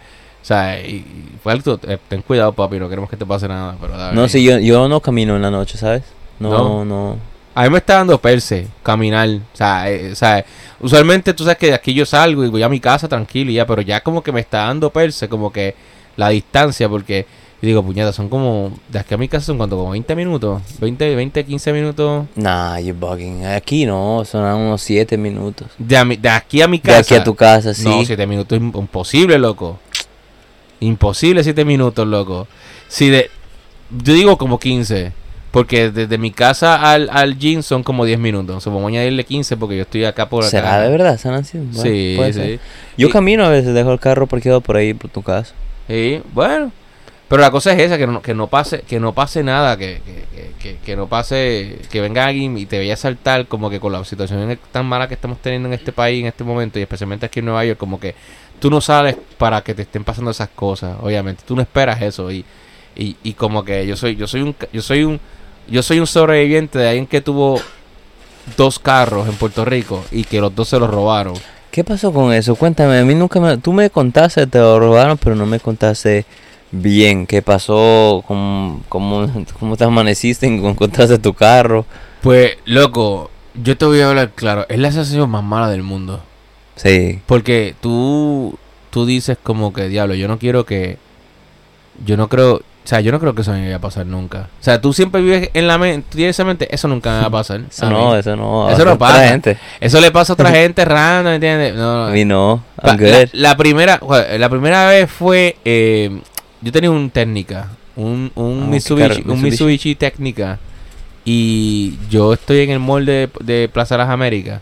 [0.44, 0.88] ¿sabes?
[0.88, 3.96] Y, y fue alto, eh, ten cuidado, papi, no queremos que te pase nada, pero
[3.96, 4.14] dale.
[4.14, 6.02] No, sí, yo, yo no camino en la noche, ¿sabes?
[6.38, 6.84] No, No.
[6.84, 7.16] no.
[7.56, 9.28] A mí me está dando perse caminar.
[9.28, 10.44] O sea, eh, o sea,
[10.80, 13.54] usualmente tú sabes que de aquí yo salgo y voy a mi casa tranquilo y
[13.54, 15.74] ya, pero ya como que me está dando perse, como que
[16.16, 17.26] la distancia, porque
[17.62, 20.60] y digo, puñeta, son como, de aquí a mi casa son cuánto, como 20 minutos,
[20.80, 22.26] 20, 20, 15 minutos.
[22.34, 23.46] Nah, you're bugging.
[23.46, 25.68] Aquí no, son unos 7 minutos.
[25.78, 26.98] De, a mi- de aquí a mi De casa.
[26.98, 27.84] aquí a tu casa, sí.
[27.84, 29.78] No, 7 minutos es im- imposible, loco.
[30.86, 32.46] Imposible 7 minutos, loco.
[32.88, 33.30] Si de,
[33.90, 35.12] yo digo como 15.
[35.50, 38.56] Porque desde mi casa al, al gym son como 10 minutos.
[38.56, 40.50] O sea, vamos a añadirle 15 porque yo estoy acá por acá.
[40.50, 41.68] ¿Será de verdad, San Antonio?
[41.72, 42.32] Bueno, Sí, sí.
[42.32, 42.60] ser.
[42.98, 45.54] Yo Y- camino a veces, dejo el carro parqueado por ahí, por tu casa.
[45.86, 46.72] Sí, bueno.
[47.28, 50.00] Pero la cosa es esa, que no, que no pase, que no pase nada, que,
[50.04, 53.80] que, que- que, no pase, que venga alguien y te vaya a saltar, como que
[53.80, 56.82] con la situación tan mala que estamos teniendo en este país en este momento, y
[56.82, 58.14] especialmente aquí en Nueva York, como que
[58.60, 62.30] tú no sales para que te estén pasando esas cosas, obviamente, tú no esperas eso,
[62.30, 62.44] y,
[62.94, 65.18] y, y como que yo soy, yo soy un yo soy un,
[65.66, 67.60] yo soy un sobreviviente de alguien que tuvo
[68.56, 71.34] dos carros en Puerto Rico y que los dos se los robaron.
[71.70, 72.54] ¿Qué pasó con eso?
[72.54, 73.56] Cuéntame, a mí nunca me...
[73.58, 76.24] Tú me contaste, te lo robaron, pero no me contaste
[76.82, 79.26] bien qué pasó, cómo, cómo,
[79.58, 81.86] cómo te amaneciste, encontraste tu carro.
[82.22, 86.22] Pues, loco, yo te voy a hablar claro, es la sensación más mala del mundo.
[86.76, 87.20] Sí.
[87.26, 88.58] Porque tú,
[88.90, 90.98] tú dices como que, diablo, yo no quiero que...
[92.04, 92.54] Yo no creo...
[92.56, 94.48] O sea, yo no creo que eso me vaya a pasar nunca.
[94.60, 97.20] O sea, tú siempre vives en la mente, tú tienes esa mente, eso nunca me
[97.20, 97.62] va a pasar.
[97.70, 98.68] Eso a no, eso no.
[98.68, 99.28] Eso a no otra pasa.
[99.28, 99.56] gente.
[99.80, 101.74] Eso le pasa a otra gente random, ¿entiendes?
[101.76, 102.12] No, A no.
[102.12, 102.62] mí no.
[102.82, 103.28] I'm La, good.
[103.32, 104.00] la primera,
[104.38, 106.20] la primera vez fue, eh,
[106.64, 109.42] yo tenía un técnica, un, un ¿qué Mitsubishi, un Mitsubishi.
[109.44, 110.58] Mitsubishi técnica,
[111.24, 114.60] y yo estoy en el mall de, de Plaza Las Américas,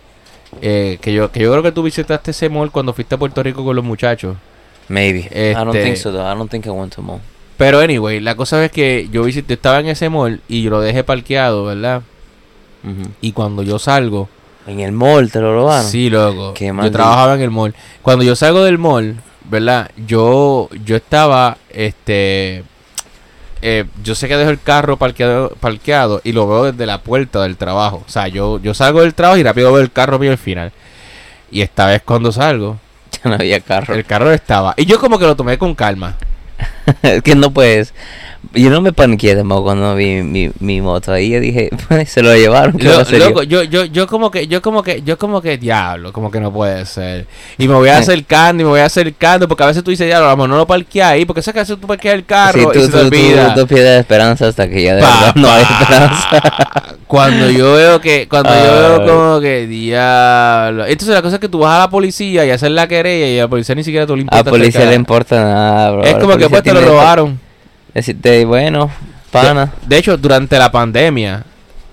[0.61, 3.43] eh, que yo que yo creo que tú visitaste ese mall cuando fuiste a Puerto
[3.43, 4.37] Rico con los muchachos.
[4.89, 5.21] Maybe.
[5.33, 6.21] I don't Este- think so, though.
[6.31, 7.21] I don't think I went to mall.
[7.57, 10.81] Pero anyway, la cosa es que yo visité, estaba en ese mall y yo lo
[10.81, 12.03] dejé parqueado, ¿verdad?
[12.83, 13.09] Ujú.
[13.21, 14.29] Y cuando yo salgo,
[14.67, 15.89] En el mall te lo robaron.
[15.91, 16.55] Sí, loco.
[16.55, 17.75] Qué yo trabajaba en el mall.
[18.03, 19.91] Cuando yo salgo del mall, ¿verdad?
[20.07, 22.65] Yo yo estaba este
[23.65, 27.43] eh, yo sé que dejo el carro parqueado, parqueado y lo veo desde la puerta
[27.43, 28.03] del trabajo.
[28.07, 30.73] O sea, yo, yo salgo del trabajo y rápido veo el carro mío al final.
[31.51, 32.79] Y esta vez cuando salgo,
[33.13, 33.95] Ya no había carro.
[33.95, 34.75] el carro estaba.
[34.77, 36.17] Y yo como que lo tomé con calma.
[37.03, 37.95] es que no puedes.
[38.55, 41.31] Yo no me paniqué tampoco cuando vi mi, mi moto ahí.
[41.31, 42.77] Yo dije, pues, se lo llevaron.
[42.77, 45.41] ¿qué va Lo- a loco, yo, yo, yo como que, yo como que, yo como
[45.41, 47.27] que, diablo, como que no puede ser.
[47.57, 50.49] Y me voy acercando y me voy acercando, porque a veces tú dices, diablo, vamos,
[50.49, 52.73] no lo parqueas ahí, porque sabes que a veces tú parqueas el carro Sí, y
[52.73, 53.55] tú, se te tú, tú, olvida.
[53.55, 56.97] tú pierdes esperanza hasta que ya de verdad no hay esperanza.
[57.07, 60.87] Cuando yo veo que, cuando yo veo como que, diablo.
[60.87, 63.39] Entonces la cosa es que tú vas a la policía y hacer la querella y
[63.39, 64.45] a la policía ni siquiera tú le A importa.
[64.45, 66.05] la policía le importa nada, bro.
[66.05, 67.41] Es como que pues te lo robaron.
[67.95, 68.91] Decirte, bueno,
[69.31, 69.67] pana.
[69.83, 71.45] De, de hecho, durante la pandemia,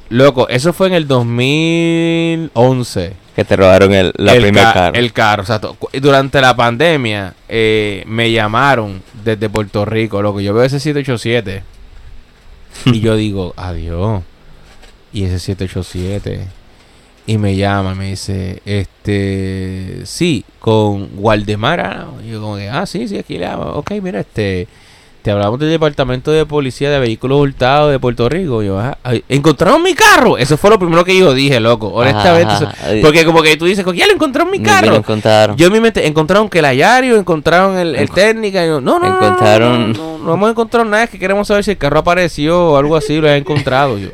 [0.10, 3.14] loco, eso fue en el 2011.
[3.36, 4.96] Que te robaron el, la el primer ca- carro.
[4.96, 5.76] El carro, exacto.
[5.80, 10.42] Cu- Durante la pandemia, eh, me llamaron desde Puerto Rico, loco.
[10.42, 11.64] Yo veo ese 787
[12.86, 14.24] y yo digo, adiós.
[15.14, 16.48] Y ese 787.
[17.30, 22.08] Y me llama, me dice, este, sí, con Gualdemara.
[22.26, 23.66] Y yo como que, ah, sí, sí, aquí le llamo.
[23.74, 24.68] Ok, mira, este,
[25.22, 28.64] te hablamos del Departamento de Policía de Vehículos Hurtados de Puerto Rico.
[28.64, 30.40] Y yo, ah, ay, ¿encontraron mi carro?
[30.40, 31.90] Eso fue lo primero que yo dije, loco.
[31.90, 32.88] Honestamente, Ajá, ajá.
[33.04, 34.88] porque como que tú dices, ya lo encontraron mi carro.
[34.90, 35.56] lo encontraron.
[35.56, 38.64] Yo en mi mente encontraron que el Ayario, encontraron el, el Enco- técnica.
[38.66, 41.04] Y yo, no, no, no, no, Encontraron- No, no, no hemos encontrado nada.
[41.04, 43.22] Es que queremos saber si el carro apareció o algo así.
[43.22, 44.10] Lo he encontrado yo.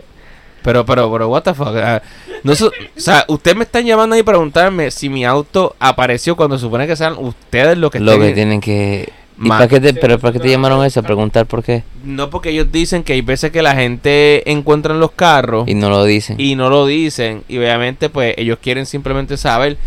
[0.66, 1.76] Pero, pero, pero, what the fuck.
[1.78, 2.02] Ah,
[2.44, 6.36] no, so- o sea, ustedes me están llamando ahí para preguntarme si mi auto apareció
[6.36, 9.10] cuando supone que sean ustedes los que lo estén que en- tienen que...
[9.40, 11.02] ¿Y para qué te, pero para qué te llamaron eso?
[11.02, 11.84] A preguntar por qué.
[12.06, 15.90] No porque ellos dicen que hay veces que la gente encuentra los carros Y no
[15.90, 16.40] lo dicen.
[16.40, 17.44] y no lo dicen.
[17.50, 19.78] Y obviamente, pues, ellos quieren simplemente saber.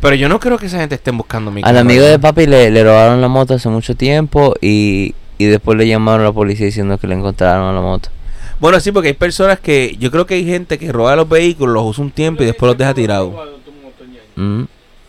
[0.00, 1.80] Pero yo no creo que esa gente esté buscando mi Al carro.
[1.80, 5.86] amigo de papi le, le robaron la moto hace mucho tiempo y, y después le
[5.86, 8.08] llamaron a la policía diciendo que le encontraron a la moto.
[8.64, 9.94] Bueno, sí, porque hay personas que.
[9.98, 12.66] Yo creo que hay gente que roba los vehículos, los usa un tiempo y después
[12.66, 13.34] los deja tirados.
[14.36, 14.62] Mm.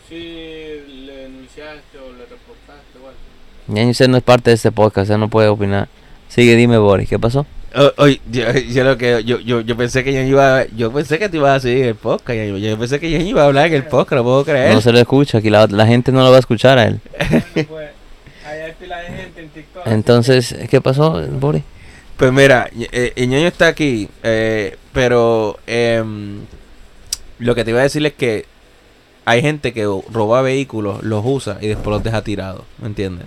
[0.06, 3.18] Si le denunciaste o le reportaste o algo.
[3.68, 5.88] Ya usted no es parte de este podcast, usted no puede opinar.
[6.28, 7.46] Sigue, dime, Boris, ¿qué pasó?
[7.96, 11.30] Oye, yo, yo lo que yo, yo, yo pensé que ya iba yo pensé que
[11.30, 13.68] te ibas a seguir en el podcast, yo, yo pensé que ya iba a hablar
[13.68, 14.74] en el podcast, no puedo creer.
[14.74, 17.00] No se lo escucha, aquí la, la gente no lo va a escuchar a él.
[17.54, 17.88] Pues,
[18.44, 19.86] ahí hay pila de gente en TikTok.
[19.86, 21.62] Entonces, ¿qué pasó, Boris?
[22.16, 23.12] Pues mira, eh,
[23.46, 26.40] está aquí, eh, pero em,
[27.38, 28.46] lo que te iba a decir es que
[29.26, 33.26] hay gente que roba vehículos, los usa y después los deja tirados, ¿me entiendes?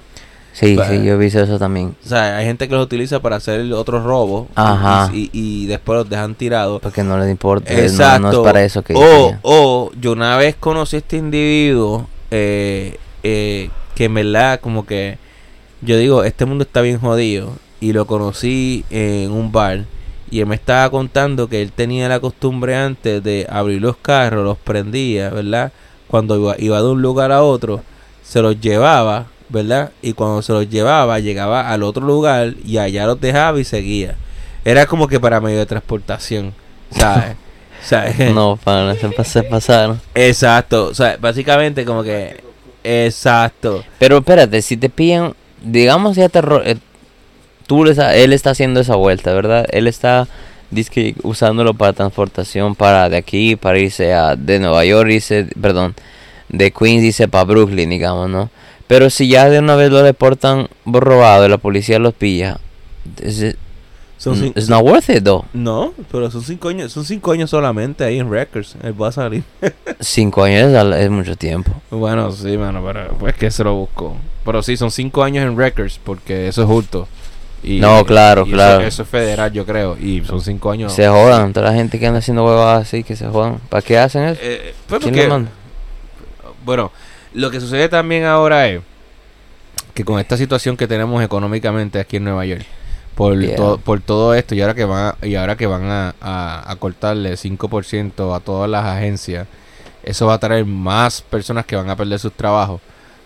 [0.53, 1.95] Sí, Pues- sí, yo he visto eso también.
[2.03, 5.11] O sea, hay gente que los utiliza para hacer otros robos y- Ajá.
[5.13, 6.81] Y, y después los dejan tirados.
[6.81, 8.19] Porque no les importa, Exacto.
[8.19, 12.97] no, es para eso que o, o yo una vez conocí a este individuo eh,
[13.23, 15.17] eh, que en verdad como que
[15.81, 19.85] yo digo, este mundo está bien jodido y lo conocí en un bar
[20.31, 24.43] y él me estaba contando que él tenía la costumbre antes de abrir los carros,
[24.43, 25.71] los prendía, ¿verdad?
[26.07, 27.81] Cuando iba, iba de un lugar a otro,
[28.23, 29.91] se los llevaba, ¿verdad?
[30.03, 34.15] Y cuando se los llevaba, llegaba al otro lugar y allá los dejaba y seguía.
[34.65, 36.53] Era como que para medio de transportación,
[36.91, 37.35] ¿sabes?
[37.81, 38.33] ¿Sabes?
[38.35, 39.99] No, para se, pas- se pasaron.
[40.13, 42.43] Exacto, o sea, básicamente como que
[42.83, 43.83] exacto.
[43.97, 46.77] Pero espérate, si te pillan, digamos ya te eh,
[47.69, 49.67] tú le sa- él está haciendo esa vuelta, ¿verdad?
[49.71, 50.27] Él está
[50.71, 55.93] dizque, usándolo para transportación para de aquí, para irse a de Nueva York, irse, perdón,
[56.49, 58.49] de Queens irse para Brooklyn, digamos, ¿no?
[58.87, 62.59] Pero si ya de una vez lo reportan por robado y la policía los pilla,
[63.23, 63.55] it-
[64.17, 65.45] Son mm, it's not worth it though.
[65.53, 68.75] no, pero son cinco años, son cinco años solamente ahí en Records.
[68.83, 69.43] Él va a salir.
[70.01, 71.71] Cinco años es, es mucho tiempo.
[71.89, 74.17] bueno, sí, mano, pero pues que se lo buscó.
[74.43, 77.07] Pero sí, son cinco años en Records porque eso es justo.
[77.63, 78.81] Y, No, claro, y eso- claro.
[78.81, 79.97] Eso, es federal, yo creo.
[79.97, 80.93] Y son cinco años.
[80.93, 83.59] Se jodan, toda la gente que anda haciendo huevadas así, que se jodan.
[83.69, 84.39] ¿Para qué hacen eso?
[84.43, 85.51] Eh, pues ¿Quién porque- lo manda?
[86.63, 86.91] Bueno,
[87.33, 88.81] lo que sucede también ahora es
[89.93, 92.65] que con esta situación que tenemos económicamente aquí en Nueva York,
[93.15, 93.55] por, Yeah.
[93.55, 96.71] to- por todo esto, y ahora que van a, y ahora que van a, a-
[96.71, 99.47] a cortarle 5% a todas las agencias,
[100.03, 102.79] eso va a traer más personas que van a perder sus trabajos.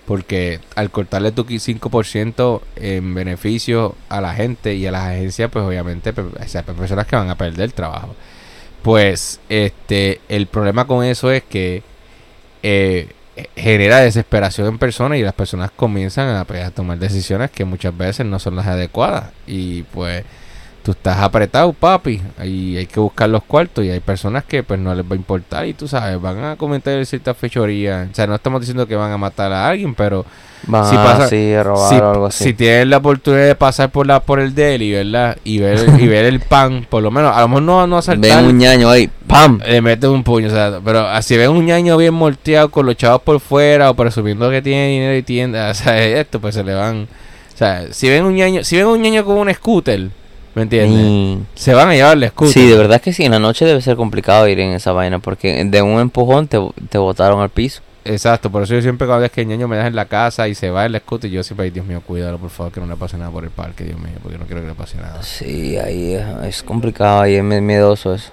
[0.06, 5.50] Porque al cortarle tu qui- 5% en beneficio a la gente y a las agencias,
[5.52, 8.14] pues obviamente pe- o sea, hay personas que van a perder trabajo.
[8.82, 11.84] Pues este el problema con eso es que
[12.64, 13.08] eh,
[13.56, 18.26] genera desesperación en personas y las personas comienzan pues, a tomar decisiones que muchas veces
[18.26, 19.32] no son las adecuadas.
[19.48, 20.24] Y pues
[20.84, 24.80] tú estás apretado, papi, y hay que buscar los cuartos y hay personas que pues
[24.80, 28.10] no les va a importar y tú sabes, van a cometer ciertas fechorías.
[28.12, 30.26] O sea, no estamos diciendo que van a matar a alguien, pero
[30.66, 32.44] Van si a, pasa- sí, robar si, o algo así.
[32.46, 35.38] si tienes la oportunidad de pasar por la por el deli, ¿verdad?
[35.44, 38.38] Y ver y ver el pan, por lo menos, a lo mejor no, no asaltar.
[38.38, 39.60] Ven un ñaño ahí, ¡pam!
[39.66, 42.96] Le mete un puño, o sea, pero así ven un ñaño bien molteado con los
[42.98, 46.64] chavos por fuera o presumiendo que tiene dinero y tienda, o sea, esto pues se
[46.64, 47.08] le van
[47.54, 50.10] O sea, si ven un ñaño, si ven un ñaño con un scooter,
[50.56, 51.02] ¿me entiendes?
[51.06, 52.54] Y- Se van a llevar el scooter.
[52.54, 55.20] Sí, de verdad que sí, en la noche debe ser complicado ir en esa vaina
[55.20, 57.82] porque de un empujón te, te botaron al piso.
[58.06, 60.50] Exacto, por eso yo siempre cada vez que el ñaño me deja en la casa
[60.50, 62.98] y se va el scooter, yo siempre, Dios mío, cuídalo por favor, que no le
[62.98, 65.24] pase nada por el parque, Dios mío, porque no quiero que le pase nada.
[65.24, 68.32] Sí, ahí es, es complicado, ahí es miedoso eso.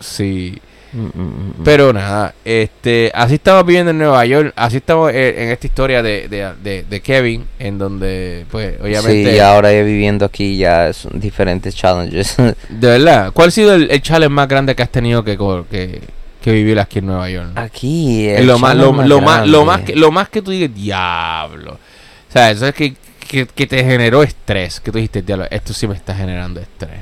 [0.00, 0.60] Sí,
[0.94, 5.50] Mm, mm, pero nada, este, así estamos viviendo en Nueva York, así estamos eh, en
[5.50, 9.82] esta historia de, de, de, de Kevin, en donde, pues, obviamente, Sí, y ahora ya
[9.82, 12.36] viviendo aquí ya son diferentes challenges.
[12.68, 15.36] de verdad, ¿cuál ha sido el, el challenge más grande que has tenido que,
[15.68, 16.00] que,
[16.40, 17.50] que vivir aquí en Nueva York?
[17.56, 20.72] aquí Es el lo más, lo, más, lo más que, lo más que tú digas,
[20.72, 21.72] diablo.
[21.72, 22.94] O sea, eso es que,
[23.26, 24.78] que, que te generó estrés.
[24.78, 27.00] Que tú dijiste, diablo, esto sí me está generando estrés.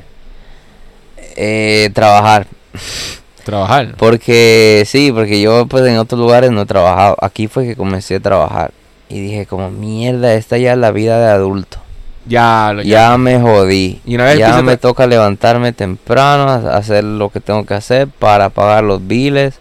[1.37, 2.47] Eh, trabajar.
[3.45, 3.95] Trabajar.
[3.97, 7.17] Porque sí, porque yo pues en otros lugares no he trabajado.
[7.21, 8.73] Aquí fue que comencé a trabajar.
[9.09, 11.79] Y dije como mierda, esta ya es la vida de adulto.
[12.27, 14.01] Ya, Ya me jodí.
[14.07, 18.49] Y una vez ya me toca levantarme temprano, hacer lo que tengo que hacer para
[18.49, 19.55] pagar los biles,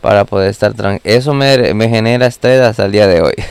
[0.00, 1.14] para poder estar tranquilo.
[1.14, 3.34] Eso me, me genera estrés hasta el día de hoy.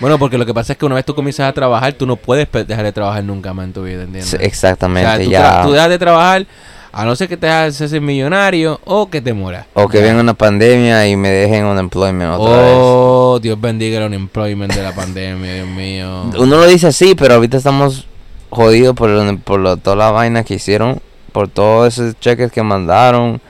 [0.00, 2.16] Bueno, porque lo que pasa es que una vez tú comienzas a trabajar, tú no
[2.16, 4.30] puedes dejar de trabajar nunca más en tu vida, ¿entiendes?
[4.30, 5.60] Sí, O sea, Exactamente, tú, ya.
[5.62, 6.46] tú dejas de trabajar
[6.92, 9.66] a no ser que te hagas millonario o que te mueras.
[9.74, 12.74] O que venga una pandemia y me dejen unemployment otra vez.
[12.76, 16.24] Oh, Dios bendiga el unemployment de la pandemia, Dios mío.
[16.36, 18.06] Uno lo dice así, pero ahorita estamos
[18.50, 21.00] jodidos por, el- por lo- toda la vaina que hicieron,
[21.32, 23.40] por todos esos cheques que mandaron,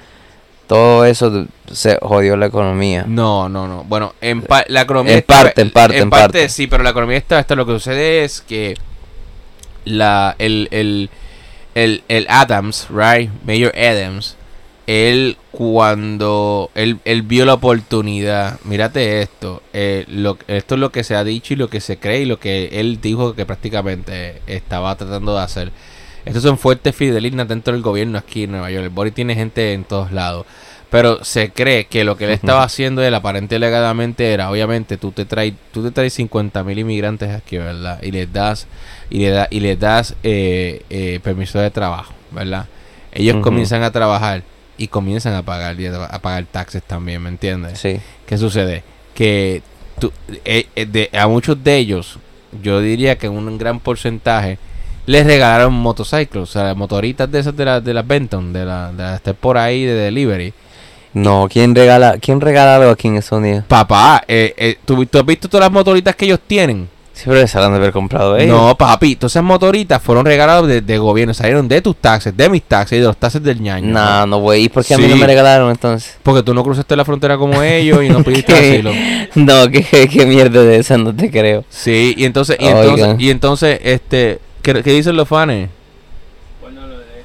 [0.67, 3.05] todo eso se jodió la economía.
[3.09, 3.85] No, no, no.
[3.85, 6.49] Bueno, en la economía En está- parte, en parte, en parte.
[6.51, 8.77] sí, pero la economía está, está lo que sucede es que
[9.85, 11.11] la el el
[11.75, 14.37] el, el Adams, right, Mayor Adams,
[14.87, 21.05] él cuando él, él vio la oportunidad, mírate esto, eh, lo, esto es lo que
[21.05, 24.43] se ha dicho y lo que se cree y lo que él dijo que prácticamente
[24.47, 25.73] estaba tratando de hacer.
[26.25, 28.85] Estos son fuertes fidelinas dentro del gobierno aquí en Nueva York.
[28.85, 30.45] El Boris tiene gente en todos lados.
[30.91, 35.13] Pero se cree que lo que él estaba haciendo él aparente alegadamente era, obviamente, tú
[35.13, 38.03] te traes, tú te traes 50 mil inmigrantes aquí, ¿verdad?
[38.03, 38.67] Y les das,
[39.09, 42.67] y le da, y les das eh, eh, permiso de trabajo, ¿verdad?
[43.13, 44.43] Ellos comienzan a trabajar
[44.79, 47.79] y comienzan a pagar y a, a pagar taxes también, ¿me entiendes?
[47.79, 47.99] Sí.
[48.27, 48.83] ¿Qué sucede?
[49.15, 49.63] Que
[50.01, 50.13] tú-
[50.45, 52.19] eh, eh, de- a muchos de ellos,
[52.63, 54.59] yo diría que un gran porcentaje,
[55.07, 58.93] les regalaron motociclos, o sea, motoritas de esas de, la, de las Benton, de la,
[58.93, 60.53] de las por ahí de delivery.
[61.13, 63.65] No, ¿quién regala, ¿quién regala algo aquí en Estados Unidos?
[63.67, 66.89] Papá, eh, eh, ¿tú, tú has visto todas las motoritas que ellos tienen?
[67.13, 68.57] Siempre se han de haber comprado ellos.
[68.57, 72.49] No, papi, todas esas motoritas fueron regaladas de, de gobierno, salieron de tus taxes, de
[72.49, 73.89] mis taxes y de los taxes del ñaño.
[73.93, 74.65] No, no, güey.
[74.65, 75.21] ¿Y por qué a mí no Sí.
[75.21, 76.17] me regalaron entonces?
[76.23, 78.71] Porque tú no cruzaste la frontera como ellos y no pidiste ¿Qué?
[78.71, 78.93] asilo.
[79.35, 81.65] No, ¿qué, qué mierda de esa, no te creo.
[81.69, 82.79] Sí, y entonces, y Oigan.
[82.89, 85.69] entonces, y entonces, este, ¿qué, qué dicen los fans?
[86.63, 87.23] Bueno, lo de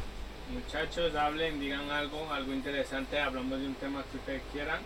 [0.53, 4.79] muchachos, hablen, digan algo, algo interesante, hablamos de un tema que ustedes quieran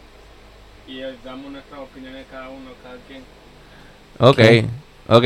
[0.88, 3.24] y eh, damos nuestras opiniones cada uno, cada quien.
[4.20, 4.40] Ok,
[5.08, 5.26] ok.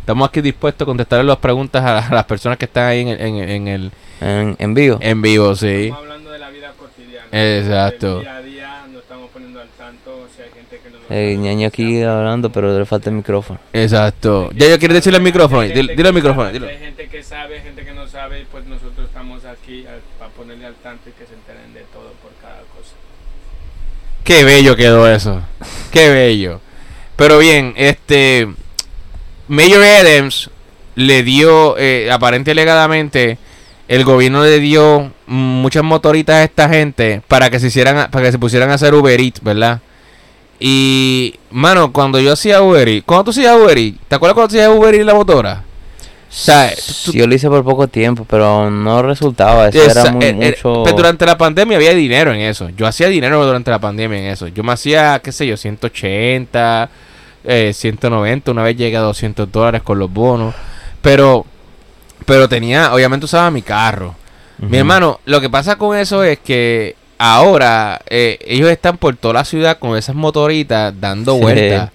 [0.00, 3.08] Estamos aquí dispuestos a contestar las preguntas a, a las personas que están ahí en
[3.08, 4.98] el, en, en el En, en vivo.
[5.02, 5.66] en vivo, sí.
[5.66, 7.26] Estamos hablando de la vida cotidiana.
[7.30, 8.20] Exacto.
[8.20, 11.36] Día a día, nos estamos poniendo al tanto, si hay gente que no El sabe,
[11.36, 13.60] ñaño aquí hablando, pero le falta el micrófono.
[13.74, 14.48] Exacto.
[14.54, 16.66] Ya yo quiero decirle al micrófono, dile, dile al micrófono, dilo.
[16.68, 19.84] Hay gente que sabe, gente que no sabe, pues nosotros estamos aquí
[20.18, 22.94] para ponerle al tanto y que se enteren de todo por cada cosa.
[24.24, 25.42] Qué bello quedó eso.
[25.92, 26.60] Qué bello.
[27.18, 28.46] Pero bien, este
[29.48, 30.50] Mayor Adams
[30.94, 33.38] le dio, eh, aparente y alegadamente,
[33.88, 38.32] el gobierno le dio muchas motoritas a esta gente para que se hicieran, para que
[38.32, 39.80] se pusieran a hacer Uber Eats, ¿verdad?
[40.60, 43.98] Y, mano, cuando yo hacía Uber Eats, ¿cuándo tú hacías Uber Eats?
[44.08, 45.64] ¿Te acuerdas cuando hacías Uber Eats la motora?
[46.30, 46.70] O sea,
[47.04, 49.68] tú- Yo lo hice por poco tiempo, pero no resultaba.
[49.68, 50.82] Eso Esa- era muy, eh, eh, mucho.
[50.84, 52.68] pero durante la pandemia había dinero en eso.
[52.76, 54.46] Yo hacía dinero durante la pandemia en eso.
[54.48, 56.90] Yo me hacía, qué sé yo, 180,
[57.48, 58.50] eh, 190.
[58.50, 60.54] Una vez llegué a 200 dólares con los bonos.
[61.02, 61.46] Pero,
[62.26, 64.14] pero tenía, obviamente usaba mi carro.
[64.58, 69.34] Mi hermano, lo que pasa con eso es que ahora eh, ellos están por toda
[69.34, 71.90] la ciudad con esas motoritas dando Sí.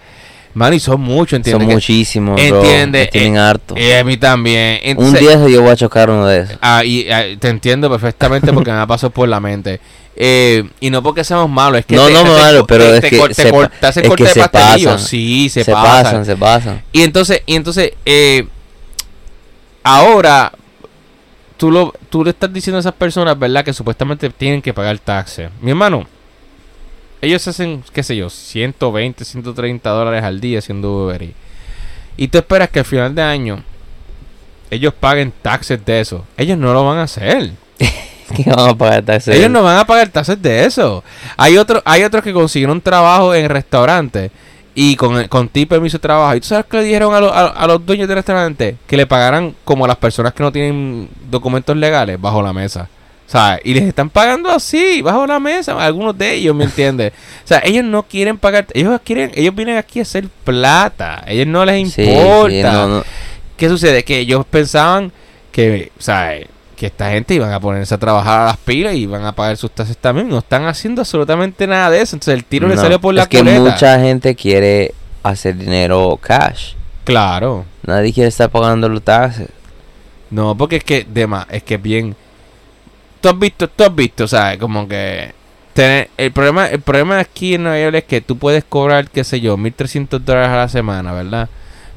[0.56, 1.68] Mano, y son muchos, Son ¿entiendes?
[1.68, 2.62] Que- muchísimos, bro.
[2.62, 3.76] entiende, Me tienen eh, harto.
[3.78, 4.80] Y a mí también.
[4.98, 6.58] Un día yo voy a chocar uno de esos.
[6.62, 9.80] Ah, y, ah, te entiendo perfectamente porque me ha pasado por la mente.
[10.16, 12.84] Eh, y no porque seamos malos, es que No, te, no, te- malo, te- pero
[12.86, 14.92] te- es que te se te hacen es corte que de pastelillo.
[14.92, 15.08] pasan.
[15.08, 16.04] Sí, se, Se, pasan.
[16.04, 16.84] pasan, se pasan.
[16.92, 18.46] Y entonces, y entonces, eh,
[19.84, 20.52] ahora
[21.58, 23.64] tú lo, tú le estás diciendo a esas personas, ¿verdad?
[23.66, 25.50] Que supuestamente tienen que pagar taxes.
[25.62, 26.06] Mi hermano,
[27.24, 31.34] ellos hacen, qué sé yo, 120, 130 dólares al día haciendo Uber Eats.
[32.18, 33.64] y tú esperas que al final de año
[34.70, 36.26] ellos paguen taxes de eso.
[36.38, 37.52] Ellos no lo van a hacer.
[38.36, 39.36] ¿Qué van a pagar taxes?
[39.36, 41.04] Ellos no van a pagar taxes de eso.
[41.38, 44.32] Hay otros hay otros que consiguieron trabajo en restaurantes
[44.76, 46.36] y con, con ti permiso de trabajo.
[46.36, 48.78] ¿Y tú sabes qué le dijeron a, los- a- a los dueños del restaurante?
[48.88, 52.90] Que le pagaran como a las personas que no tienen documentos legales bajo la mesa.
[53.26, 57.14] Sea, y les están pagando así, bajo la mesa, algunos de ellos, ¿me entiendes?
[57.44, 61.48] O sea, ellos no quieren pagar, ellos quieren, ellos vienen aquí a hacer plata, ellos
[61.48, 62.50] no les importa.
[62.50, 63.04] sí, no, no.
[63.58, 64.04] ¿Qué sucede?
[64.04, 65.12] Que ellos pensaban
[65.52, 66.36] que, o sea,
[66.76, 69.56] que esta gente iban a ponerse a trabajar a las pilas y iban a pagar
[69.58, 70.28] sus tasas también.
[70.28, 72.16] No están haciendo absolutamente nada de eso.
[72.16, 76.74] Entonces el tiro le salió por la Es que mucha gente quiere hacer dinero cash.
[77.04, 77.66] Claro.
[77.86, 79.50] Nadie quiere estar pagando los taxes.
[80.30, 82.16] No, porque es que, de más, es que es bien.
[83.24, 85.34] Tú has visto, tú has visto, sea, como que.
[85.74, 89.24] tener- el problema el problema aquí en Nueva York es que tú puedes cobrar, qué
[89.24, 91.48] sé yo, 1.300 dólares a la semana, ¿verdad?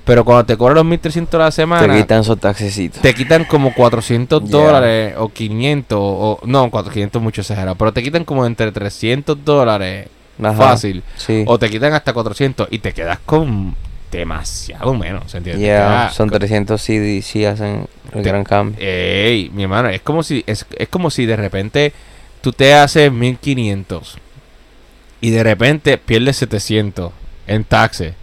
[0.05, 1.93] Pero cuando te cobran los 1.300 a la semana.
[1.93, 3.03] Te quitan esos taxecitos.
[3.03, 4.51] te quitan como 400 Yeah.
[4.53, 10.09] dólares o 500 o no 400 mucho exagerado pero te quitan como entre 300 dólares
[10.41, 11.43] Ajá, fácil Sí.
[11.47, 13.75] o te quitan hasta 400 y te quedas con
[14.11, 15.61] demasiado menos ¿entiendes?
[15.63, 18.77] Te Yeah, son con- 300 sí, sí hacen el Te- gran cambio.
[18.81, 21.93] Ey, mi hermano es como si es, es como si de repente
[22.41, 24.17] tú te haces 1500
[25.21, 27.13] y de repente pierdes 700
[27.47, 28.15] en taxes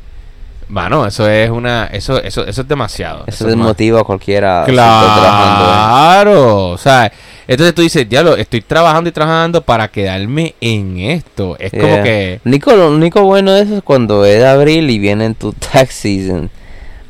[0.70, 4.64] Mano, eso es una eso eso eso es demasiado Eso es más- desmotiva a cualquiera.
[4.66, 4.72] ¿eh?
[4.72, 7.12] Claro, o sea,
[7.48, 11.58] entonces tú dices, diablo, estoy trabajando y trabajando para quedarme en esto.
[11.60, 15.34] Es como que, Nico, lo único bueno de eso es cuando es abril y viene
[15.34, 16.50] tu tax season.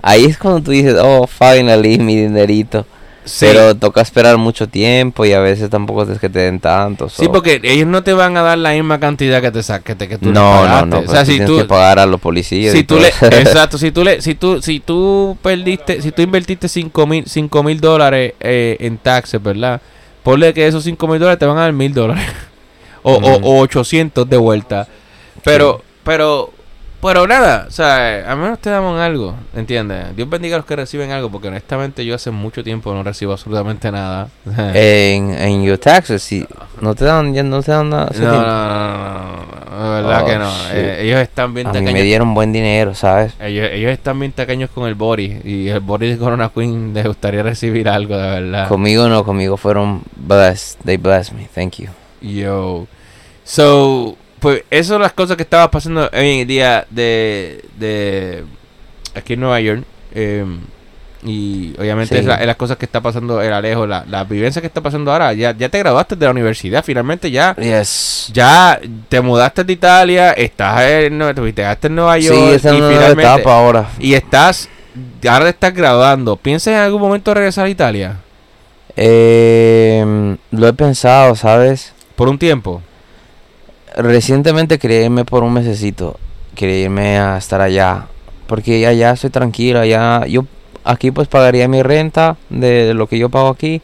[0.02, 2.86] Ahí es cuando tú dices, oh, finally, mi dinerito.
[3.24, 7.08] sí, Pero toca esperar mucho tiempo y a veces tampoco es que te den tanto.
[7.08, 10.10] sí, porque ellos no te van a dar la misma cantidad que te que, te,
[10.10, 10.88] que tú no, no, pagaste.
[10.88, 11.00] no.
[11.00, 12.74] O sea, si tienes tú, que pagar a los policías.
[12.74, 13.08] si tú le,
[13.40, 17.64] exacto, si tú le, si tú, si tú perdiste, si tú invertiste cinco mil, cinco
[17.64, 19.80] mil dólares eh, en taxes, ¿verdad?
[20.24, 22.24] Ponle que esos cinco mil dólares te van a dar mil dólares
[23.03, 23.47] o, o, Ujú.
[23.47, 24.88] o 800 de vuelta.
[25.43, 26.51] Pero, pero,
[27.04, 30.16] pero nada, o sea, al menos te damos algo, ¿entiendes?
[30.16, 33.34] Dios bendiga a los que reciben algo, porque honestamente yo hace mucho tiempo no recibo
[33.34, 34.30] absolutamente nada.
[34.74, 36.47] en, en your taxes, si
[36.82, 38.10] no te dan, ya no te dan nada.
[38.18, 39.45] no, no, no,
[39.78, 40.51] no, verdad Oh, que no.
[40.72, 42.04] Eh, ellos están bien a mí me tacaños.
[42.06, 43.34] dieron buen dinero, ¿sabes?
[43.39, 47.06] Ellos, ellos están bien tacaños con el Boris y el Boris de Corona Queen les
[47.06, 48.68] gustaría recibir algo de verdad.
[48.68, 50.80] Conmigo no, conmigo fueron blessed.
[50.86, 51.47] They blessed me.
[51.54, 51.88] Thank you.
[52.22, 52.88] Yo.
[53.43, 58.44] So, pues eso son las cosas que estaba pasando hoy en el día de, de
[59.16, 59.84] aquí en Nueva York.
[60.14, 60.46] eh,
[61.26, 62.20] y obviamente Sí.
[62.20, 64.82] es, la- es las cosas que está pasando el Alejo, la, la vivencia que está
[64.82, 65.32] pasando ahora.
[65.32, 67.56] Ya, ya te graduaste de la universidad, finalmente ya.
[67.56, 68.30] Yes.
[68.34, 68.78] Ya
[69.08, 71.18] te mudaste de Italia, estás en,
[71.54, 73.89] te en Nueva York Sí, esa es y nueva finalmente etapa ahora.
[74.00, 74.68] y estás
[75.30, 76.36] ahora te estás graduando.
[76.36, 78.18] ¿Piensas en algún momento regresar a Italia?
[78.98, 81.94] Eh, lo he pensado, ¿sabes?
[82.18, 82.82] Por un tiempo.
[83.96, 86.18] Recientemente quería irme por un mesecito.
[86.56, 88.08] Quería irme a estar allá.
[88.48, 89.80] Porque allá estoy tranquilo.
[89.80, 90.46] Allá yo
[90.84, 93.82] aquí pues pagaría mi renta de lo que yo pago aquí.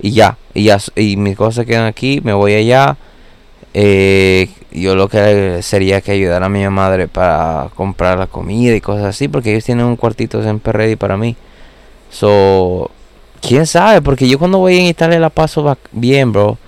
[0.00, 0.36] Y ya.
[0.54, 0.78] Y ya.
[0.96, 2.20] Y mis cosas quedan aquí.
[2.22, 2.96] Me voy allá.
[3.74, 8.80] Eh, yo lo que sería que ayudar a mi madre para comprar la comida y
[8.80, 9.28] cosas así.
[9.28, 11.36] Porque ellos tienen un cuartito siempre ready para mí.
[12.10, 12.90] So,
[13.40, 14.02] quién sabe.
[14.02, 16.58] Porque yo cuando voy en Italia la paso bien, bro.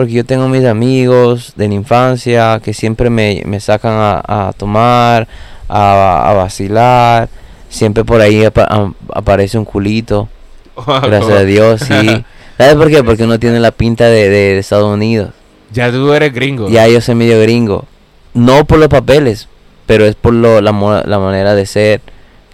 [0.00, 4.52] Porque yo tengo mis amigos de la infancia que siempre me, me sacan a, a
[4.54, 5.28] tomar,
[5.68, 7.28] a, a vacilar.
[7.68, 8.48] Siempre por ahí
[9.12, 10.26] aparece un culito.
[10.86, 12.24] Gracias a Dios, sí.
[12.56, 13.04] ¿Sabes por qué?
[13.04, 15.34] Porque uno tiene la pinta de, de Estados Unidos.
[15.70, 16.70] Ya tú eres gringo.
[16.70, 17.84] Ya yo soy medio gringo.
[18.32, 19.48] No por los papeles,
[19.84, 22.00] pero es por lo, la, manera de ser,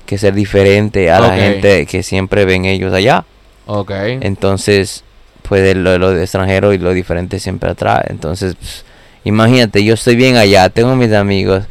[0.04, 3.24] que ser diferente a la gente que siempre ven ellos allá.
[3.66, 3.92] Ok.
[3.92, 5.04] Entonces,
[5.48, 8.04] pues de lo, de extranjero y lo diferente siempre atrae.
[8.08, 8.84] Entonces, pues,
[9.24, 11.64] imagínate, yo estoy bien allá, tengo mis amigos.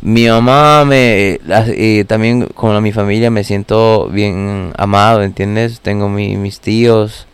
[0.00, 1.38] Mi mamá me
[1.76, 5.80] y también con mi familia me siento bien amado, ¿entiendes?
[5.80, 7.26] Tengo mi- mis tíos.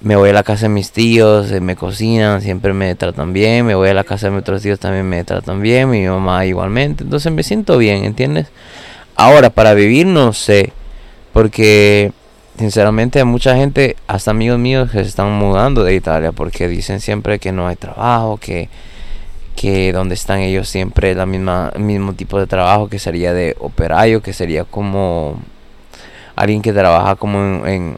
[0.00, 3.66] Me voy a la casa de mis tíos, eh, me cocinan, siempre me tratan bien.
[3.66, 5.90] Me voy a la casa de mis otros tíos, también me tratan bien.
[5.90, 7.04] Mi mamá igualmente.
[7.04, 8.46] Entonces me siento bien, ¿entiendes?
[9.16, 10.72] Ahora, para vivir no sé.
[11.32, 12.12] Porque
[12.60, 17.00] sinceramente hay mucha gente, hasta amigos míos, que se están mudando de Italia porque dicen
[17.00, 18.68] siempre que no hay trabajo, que,
[19.56, 23.56] que donde están ellos siempre es la misma mismo tipo de trabajo que sería de
[23.58, 25.40] operario, que sería como
[26.36, 27.96] alguien que trabaja como en, en,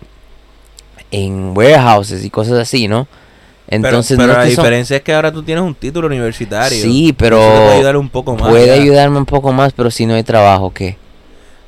[1.10, 3.06] en warehouses y cosas así, ¿no?
[3.68, 6.82] Entonces pero no la son- diferencia es que ahora tú tienes un título universitario.
[6.82, 8.48] Sí, pero puede ayudar un poco más.
[8.48, 8.74] puede ya.
[8.74, 10.96] ayudarme un poco más, pero si no hay trabajo, ¿qué?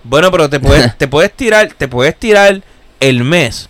[0.03, 2.63] Bueno, pero te puedes, te puedes tirar, te puedes tirar
[3.01, 3.69] el mes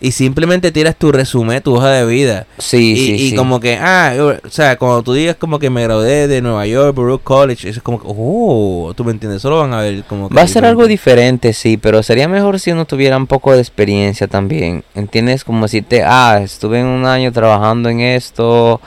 [0.00, 2.46] y simplemente tiras tu resumen, tu hoja de vida.
[2.58, 3.36] Sí, y, sí, y sí.
[3.36, 6.66] como que, ah, yo- o sea, cuando tú digas como que me gradué de Nueva
[6.66, 10.04] York, Baruch College, eso es como que, oh, tú me entiendes, solo van a ver
[10.04, 10.34] como que...
[10.34, 13.60] Va a ser algo diferente, sí, pero sería mejor si uno tuviera un poco de
[13.60, 14.84] experiencia también.
[14.94, 15.42] ¿Entiendes?
[15.42, 18.82] Como decirte, ah, estuve en un año trabajando en esto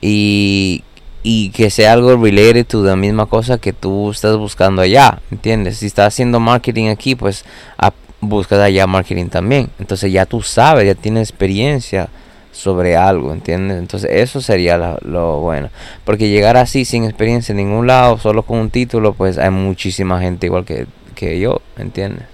[0.00, 0.82] y,
[1.22, 5.20] y que sea algo related to la misma cosa que tú estás buscando allá.
[5.30, 5.78] ¿Entiendes?
[5.78, 7.44] Si estás haciendo marketing aquí, pues
[7.76, 9.70] a- buscas allá marketing también.
[9.78, 12.08] Entonces ya tú sabes, ya tienes experiencia
[12.52, 13.78] sobre algo, ¿entiendes?
[13.78, 15.70] Entonces eso sería lo bueno.
[16.04, 20.20] Porque llegar así sin experiencia en ningún lado, solo con un título, pues hay muchísima
[20.20, 22.24] gente igual que, que yo, ¿entiendes?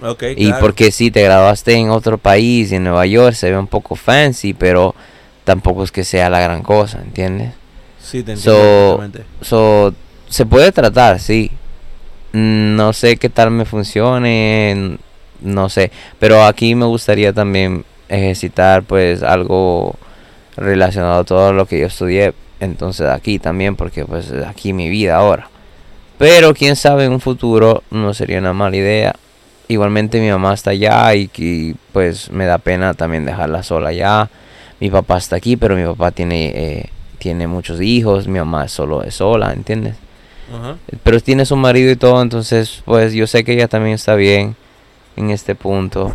[0.00, 0.60] Ok, Y claro.
[0.60, 4.54] porque si te graduaste en otro país, en Nueva York, se ve un poco fancy,
[4.54, 4.94] pero
[5.44, 7.52] tampoco es que sea la gran cosa, ¿entiendes?
[8.00, 9.00] Sí, te entiendo
[9.40, 9.94] So, so,
[10.28, 11.50] se puede tratar, sí.
[12.32, 14.98] No sé qué tal me funcione,
[15.40, 15.90] no sé.
[16.18, 19.94] Pero aquí me gustaría también ejercitar pues algo
[20.56, 22.34] relacionado a todo lo que yo estudié.
[22.60, 25.48] Entonces aquí también, porque pues es aquí mi vida ahora.
[26.18, 29.14] Pero quién sabe en un futuro no sería una mala idea.
[29.68, 34.30] Igualmente mi mamá está allá y, y, pues me da pena también dejarla sola allá.
[34.80, 39.02] Mi papá está aquí, pero mi papá tiene eh, tiene muchos hijos, mi mamá solo
[39.02, 39.96] es sola, ¿entiendes?
[41.02, 44.54] Pero tiene su marido y todo, entonces pues yo sé que ella también está bien
[45.16, 46.14] en este punto.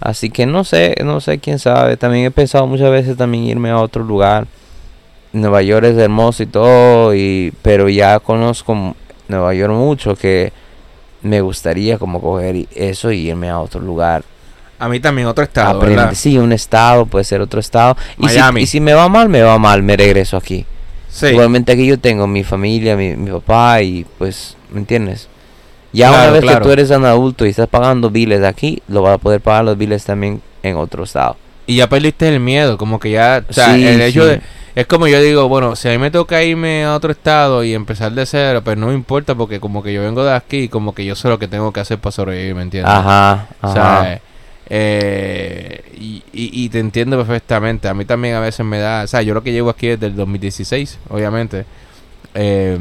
[0.00, 1.96] Así que no sé, no sé quién sabe.
[1.96, 4.46] También he pensado muchas veces también irme a otro lugar.
[5.32, 8.94] Nueva York es hermoso y todo, y, pero ya conozco
[9.28, 10.52] Nueva York mucho que
[11.22, 14.22] me gustaría como coger eso y irme a otro lugar.
[14.78, 16.14] A mí también otro estado, Aprender- ¿verdad?
[16.14, 17.96] sí, un estado, puede ser otro estado.
[18.18, 18.62] Y si, Miami.
[18.62, 20.66] y si me va mal, me va mal, me regreso aquí.
[21.08, 21.26] Sí.
[21.28, 25.28] Igualmente aquí yo tengo mi familia, mi, mi papá y pues, ¿me entiendes?
[25.94, 26.58] Ya Claro, una vez claro.
[26.58, 29.64] que tú eres un adulto y estás pagando biles aquí, lo vas a poder pagar
[29.64, 31.36] los biles también en otro estado.
[31.66, 34.28] Y ya perdiste el miedo, como que ya, o sea, Sí, el hecho sí.
[34.30, 34.40] de,
[34.74, 37.72] es como yo digo, bueno, si a mí me toca irme a otro estado y
[37.74, 40.94] empezar de cero, pues no me importa porque como que yo vengo de aquí, como
[40.94, 42.92] que yo sé lo que tengo que hacer para sobrevivir, ¿me entiendes?
[42.92, 43.72] Ajá, O ajá.
[44.02, 44.20] sea,
[44.68, 47.88] eh, y, y- y te entiendo perfectamente.
[47.88, 50.06] A mí también a veces me da, o sea, yo lo que llevo aquí desde
[50.06, 51.64] el 2016, obviamente.
[52.34, 52.78] Eh,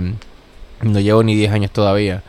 [0.82, 2.22] no llevo ni 10 años todavía.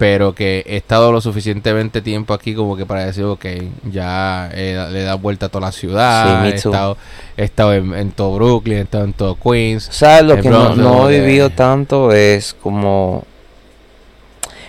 [0.00, 3.44] Pero que he estado lo suficientemente tiempo aquí como que para decir, ok,
[3.92, 6.42] ya eh, le he dado vuelta a toda la ciudad.
[6.42, 6.96] Sí, he, estado,
[7.36, 9.90] he estado en, en todo Brooklyn, he estado en todo Queens.
[9.92, 12.12] ¿Sabes lo que no, Bronx, no he vivido tanto?
[12.12, 13.24] Es como...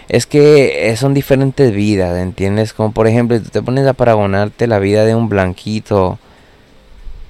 [0.09, 2.73] Es que son diferentes vidas, ¿entiendes?
[2.73, 6.19] Como por ejemplo, tú te pones a paragonarte la vida de un blanquito.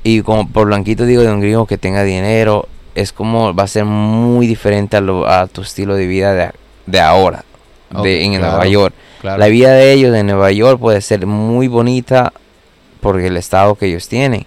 [0.03, 2.67] Y como por blanquito digo de un gringo que tenga dinero.
[2.95, 6.49] Es como va a ser muy diferente a, lo, a tu estilo de vida de,
[6.87, 7.45] de ahora.
[8.03, 8.95] De, en claro, Nueva York.
[9.21, 9.37] Claro.
[9.37, 12.33] La vida de ellos en Nueva York puede ser muy bonita
[13.01, 14.45] porque el estado que ellos tienen.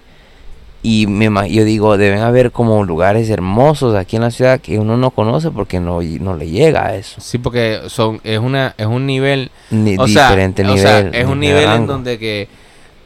[0.82, 4.98] Y me, yo digo, deben haber como lugares hermosos aquí en la ciudad que uno
[4.98, 7.22] no conoce porque no, no le llega a eso.
[7.22, 10.82] Sí, porque son es una es un nivel Ni o sea, diferente o nivel.
[10.82, 12.48] sea, es un nivel en donde que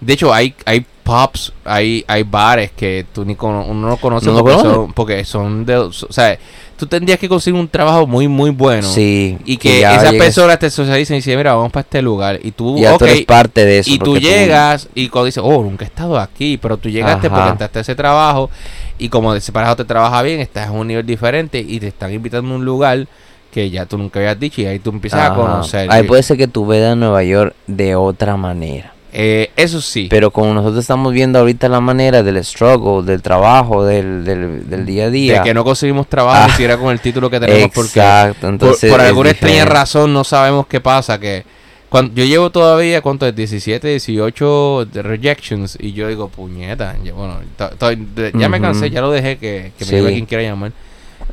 [0.00, 4.26] de hecho hay hay pubs, hay hay bares que tú ni cono- uno no conoce
[4.26, 4.74] ¿No lo porque, conoce?
[4.74, 6.38] son, porque son de o sea,
[6.76, 10.58] tú tendrías que conseguir un trabajo muy muy bueno Sí, y que, esas llegues- personas
[10.58, 13.22] te socialicen y dicen, "Mira, vamos para este lugar" y tú ya ok, tú eres
[13.24, 13.90] parte de eso.
[13.90, 17.36] y tú llegas y cuando dices, "Oh, nunca he estado aquí", pero tú llegaste Ajá.
[17.36, 18.50] porque entraste a ese trabajo
[18.98, 22.12] y como ese trabajo te trabaja bien, estás en un nivel diferente y te están
[22.12, 23.06] invitando a un lugar
[23.50, 25.90] que ya tú nunca habías dicho y ahí tú empiezas a conocer.
[25.90, 28.92] Ahí puede ser que tú veas Nueva York de otra manera.
[29.12, 30.06] Eh, eso sí.
[30.10, 34.84] Pero como nosotros estamos viendo ahorita la manera del struggle, del trabajo, del, del, del
[34.86, 35.38] día a día.
[35.38, 36.46] de que no conseguimos trabajo Ah.
[36.46, 40.12] ni siquiera con el título que tenemos porque Exacto, por, entonces por alguna extraña razón
[40.12, 41.44] no sabemos qué pasa que
[41.88, 47.38] cuando yo llevo todavía cuánto es 17 18 de rejections y yo digo puñeta bueno
[47.56, 49.96] to- to- de- ya me cansé ya lo dejé que, que me Sí.
[49.96, 50.72] llame quien quiera llamar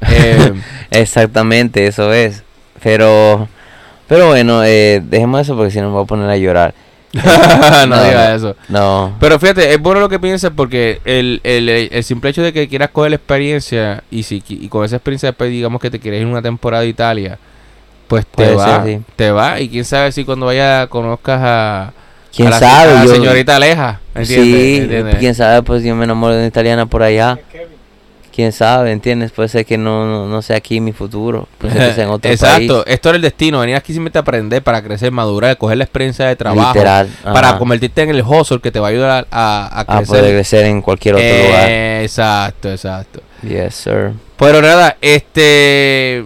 [0.09, 0.53] Eh,
[0.91, 2.43] Exactamente, eso es.
[2.81, 3.47] Pero,
[4.07, 6.73] pero bueno, eh, dejemos eso porque si no me voy a poner a llorar.
[7.87, 8.35] no, No, diga no.
[8.35, 12.41] eso No, pero fíjate es bueno lo que piensas porque el, el, el simple hecho
[12.43, 15.89] de que quieras coger la experiencia y si y con esa experiencia después digamos que
[15.91, 17.39] te quieres ir una temporada a Italia
[18.07, 19.01] pues te Puede va ser, sí.
[19.15, 21.93] te va y quién sabe si cuando vaya conozcas a
[22.35, 22.93] quién a la, sabe.
[22.93, 24.69] a la yo, señorita Aleja, ¿entiendes?
[24.69, 25.15] sí, ¿Entiendes?
[25.17, 27.39] quién sabe, pues yo me enamoro de una italiana por allá.
[28.35, 29.31] Quién sabe, ¿entiendes?
[29.31, 31.47] Puede ser que no, no, no sea aquí mi futuro.
[31.57, 32.93] Puede ser que sea en otro Exacto, país.
[32.95, 36.25] esto era el destino, venir aquí simplemente a aprender para crecer, madurar, coger la experiencia
[36.27, 37.07] de trabajo, Literal.
[37.23, 40.05] para ajá, convertirte en el hustle que te va a ayudar a, a a crecer.
[40.07, 41.69] poder crecer en cualquier otro Eh, lugar.
[42.03, 43.21] Exacto, exacto.
[43.41, 44.11] Yes, sir.
[44.37, 46.25] Pero nada, este,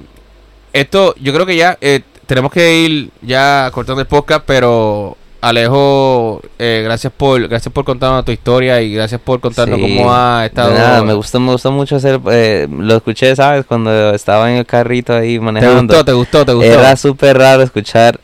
[0.74, 6.41] esto, yo creo que ya, eh, tenemos que ir ya cortando el podcast, pero Alejo,
[6.59, 10.45] eh, gracias por gracias por contarnos tu historia y gracias por contarnos Sí, cómo ha
[10.45, 10.73] estado.
[10.73, 13.65] nada, me gustó, me gustó mucho hacer, eh, lo escuché, ¿sabes?
[13.65, 15.93] Cuando estaba en el carrito ahí ¿Te manejando.
[15.93, 16.03] gustó?
[16.05, 16.45] ¿Te gustó?
[16.45, 16.69] ¿Te gustó?
[16.73, 18.19] Era súper raro escuchar.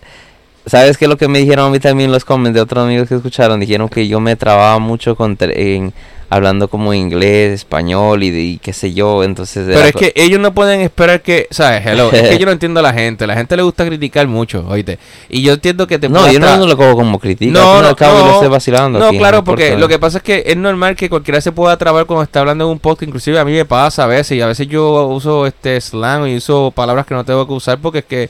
[0.66, 3.08] ¿Sabes qué es lo que me dijeron a mí también los comments de otros amigos
[3.08, 3.62] que escucharon?
[3.62, 5.94] Dijeron que yo me trababa mucho con en,
[6.36, 9.24] hablando como inglés, español y, de- y qué sé yo.
[9.24, 11.86] Entonces, Pero es que ellos no pueden esperar que, ¿sabes?
[11.86, 13.26] Hello, es que yo no entiendo a la gente.
[13.26, 15.00] La gente le gusta criticar mucho, oíste.
[15.30, 17.52] Y yo entiendo que te No, yo no, lo cojo como crítica.
[17.52, 18.34] No, no, al cabo yo no.
[18.34, 19.00] estoy vacilando.
[19.00, 19.82] No, aquí, claro, porque importa.
[19.82, 22.66] lo que pasa es que es normal que cualquiera se pueda trabar cuando está hablando
[22.66, 23.08] en un podcast.
[23.08, 24.38] Inclusive a mí me pasa a veces.
[24.38, 27.80] Y a veces yo uso este slang y uso palabras que no tengo que usar
[27.80, 28.30] porque es que...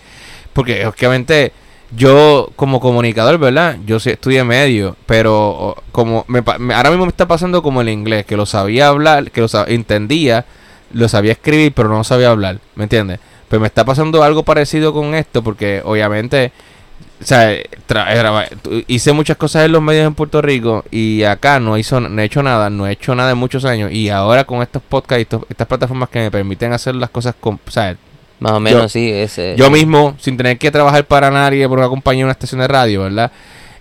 [0.54, 1.52] Porque obviamente
[1.96, 3.78] yo como comunicador, ¿verdad?
[3.86, 8.26] Yo sí estudié medio, pero como me, ahora mismo me está pasando como el inglés,
[8.26, 10.46] que lo sabía hablar, que lo sa- entendía,
[10.92, 13.20] lo sabía escribir, pero no sabía hablar, ¿me entiendes?
[13.50, 16.52] Pues me está pasando algo parecido con esto, porque obviamente,
[17.22, 17.54] o sea,
[18.88, 22.26] hice muchas cosas en los medios en Puerto Rico y acá no hizo, no he
[22.26, 25.68] hecho nada, no he hecho nada en muchos años y ahora con estos podcasts estas
[25.68, 27.96] plataformas que me permiten hacer las cosas con, o sea,
[28.40, 29.10] Más o menos, sí.
[29.12, 32.68] Ese, yo mismo, sin tener que trabajar para nadie por una compañía, una estación de
[32.68, 33.32] radio, ¿verdad?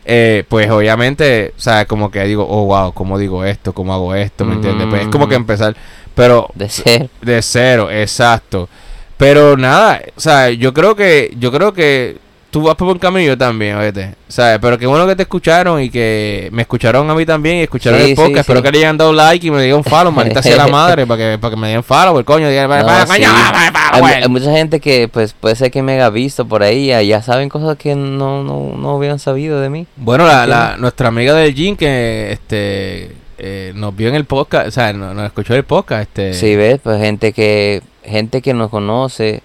[0.07, 3.73] Eh, pues obviamente, o sea, como que digo, oh, wow, ¿cómo digo esto?
[3.73, 4.45] ¿Cómo hago esto?
[4.45, 4.87] ¿Me entiendes?
[4.89, 5.41] Pues es como que Mm.
[5.43, 5.77] empezar,
[6.15, 7.09] pero De ser.
[7.23, 8.69] de cero, exacto.
[9.17, 12.19] Pero nada, o sea, yo creo que, yo creo que
[12.55, 14.15] tú vas por buen camino y yo también, oíste.
[14.29, 14.61] ¿Sabes?
[14.63, 17.99] Pero qué bueno que te escucharon y que me escucharon a mí también y escucharon
[18.01, 18.33] Sí, el podcast.
[18.35, 18.63] sí, Espero sí.
[18.63, 21.39] que le hayan dado like y me digan follow, maldita sea la madre, para que,
[21.39, 22.49] para que me den follow, el coño.
[22.49, 23.13] digan, No, "Vaya, sí.
[23.13, 26.87] coño, vaya, Hay, mucha gente que pues puede ser que me haya visto por ahí,
[26.87, 29.87] ya, ya saben cosas que no, no, no hubieran sabido de mí.
[29.97, 34.69] Bueno, la, la- nuestra amiga del gym que este eh, nos vio en el podcast,
[34.69, 38.55] o sea, no- nos, escuchó el podcast, este Sí, ves, pues gente que gente que
[38.55, 39.43] nos conoce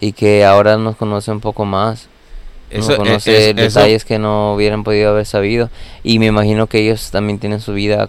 [0.00, 2.06] y que ahora nos conoce un poco más.
[2.70, 5.70] Eso, nos conoce es- eso- detalles que no hubieran podido haber sabido.
[6.02, 8.08] Y me imagino que ellos también tienen su vida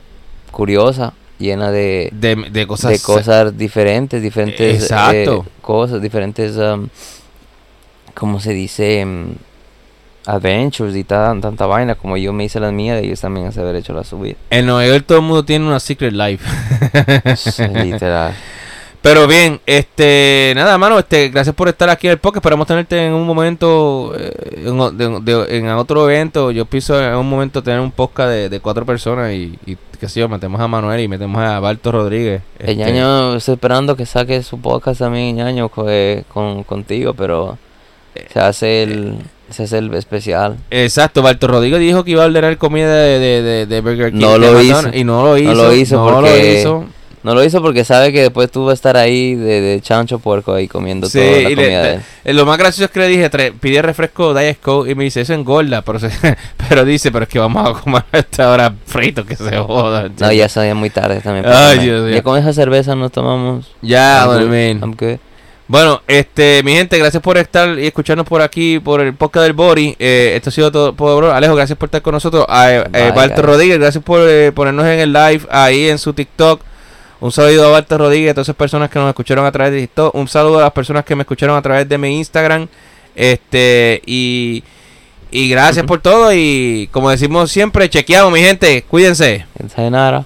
[0.52, 5.46] curiosa, llena de, de, de cosas, de cosas diferentes, diferentes Exacto.
[5.48, 6.88] eh, cosas, diferentes, um,
[8.14, 9.06] ¿cómo se dice?
[9.06, 9.32] Mm,
[10.26, 13.78] adventures y tan, tanta vaina como yo me hice las mías, ellos también han haber
[13.78, 14.36] hecho la suya.
[14.50, 16.46] En Nueva York todo el mundo tiene una secret life.
[17.84, 18.34] Literal.
[19.02, 22.44] Pero bien, este, nada, mano, este, gracias por estar aquí en el podcast.
[22.44, 26.52] Esperamos tenerte en un momento, eh, en, de- de- en otro evento.
[26.52, 30.10] Yo pienso en un momento tener un podcast de, de cuatro personas y, y qué
[30.10, 32.42] sé yo, metemos a Manuel y metemos a Balto Rodríguez.
[32.60, 32.76] El este.
[32.92, 37.58] ñaño, estoy esperando que saque su podcast también, ñaño, co- eh, con, contigo, pero
[38.34, 39.16] se hace el,
[39.50, 40.58] se hace el especial.
[40.72, 44.20] Exacto, Balto Rodríguez dijo que iba a ordenar comida de, de, de, de Burger King.
[44.20, 44.90] No lo hizo.
[44.94, 45.54] Y no lo hizo.
[45.54, 46.86] No lo hizo no lo hizo.
[47.30, 50.18] No lo hizo porque sabe que después tú vas a estar ahí de, de chancho
[50.18, 52.02] puerco ahí comiendo Sí, toda la y le- comida de le- él.
[52.26, 55.04] eh, lo más gracioso es que le dije, "Tre- pide refresco Diet Coke y me
[55.04, 56.10] dice, eso engorda, pero, se-
[56.68, 60.10] pero dice, pero es que vamos a comer esta hora frito, que se joda.
[60.20, 61.46] No, ya sabía muy tarde también.
[61.48, 61.78] Ay.
[61.80, 62.12] Dios.
[62.12, 63.76] Ya con esa cerveza nos tomamos.
[63.84, 65.18] Ya, good.
[65.68, 69.54] Bueno, este, mi gente, gracias por estar y escucharnos por aquí, por el podcast del
[69.54, 69.96] Bori.
[70.00, 71.26] Eh, esto ha sido todo por.
[71.26, 72.44] Alejo, gracias por estar con nosotros.
[72.50, 73.46] A, eh, Bye, Balto guys.
[73.46, 76.62] Rodríguez, gracias por eh, ponernos en el live ahí en su TikTok.
[77.22, 79.82] Un saludo a Balto Rodríguez, a todas esas personas que nos escucharon a través de
[79.82, 80.16] TikTok.
[80.16, 82.68] Un saludo a las personas que me escucharon a través de mi Instagram.
[83.16, 84.64] Este, y,
[85.30, 86.34] y gracias por todo.
[86.34, 88.84] Y como decimos siempre, chequeamos, mi gente.
[88.84, 89.46] Cuídense.
[89.76, 90.26] Sayonara.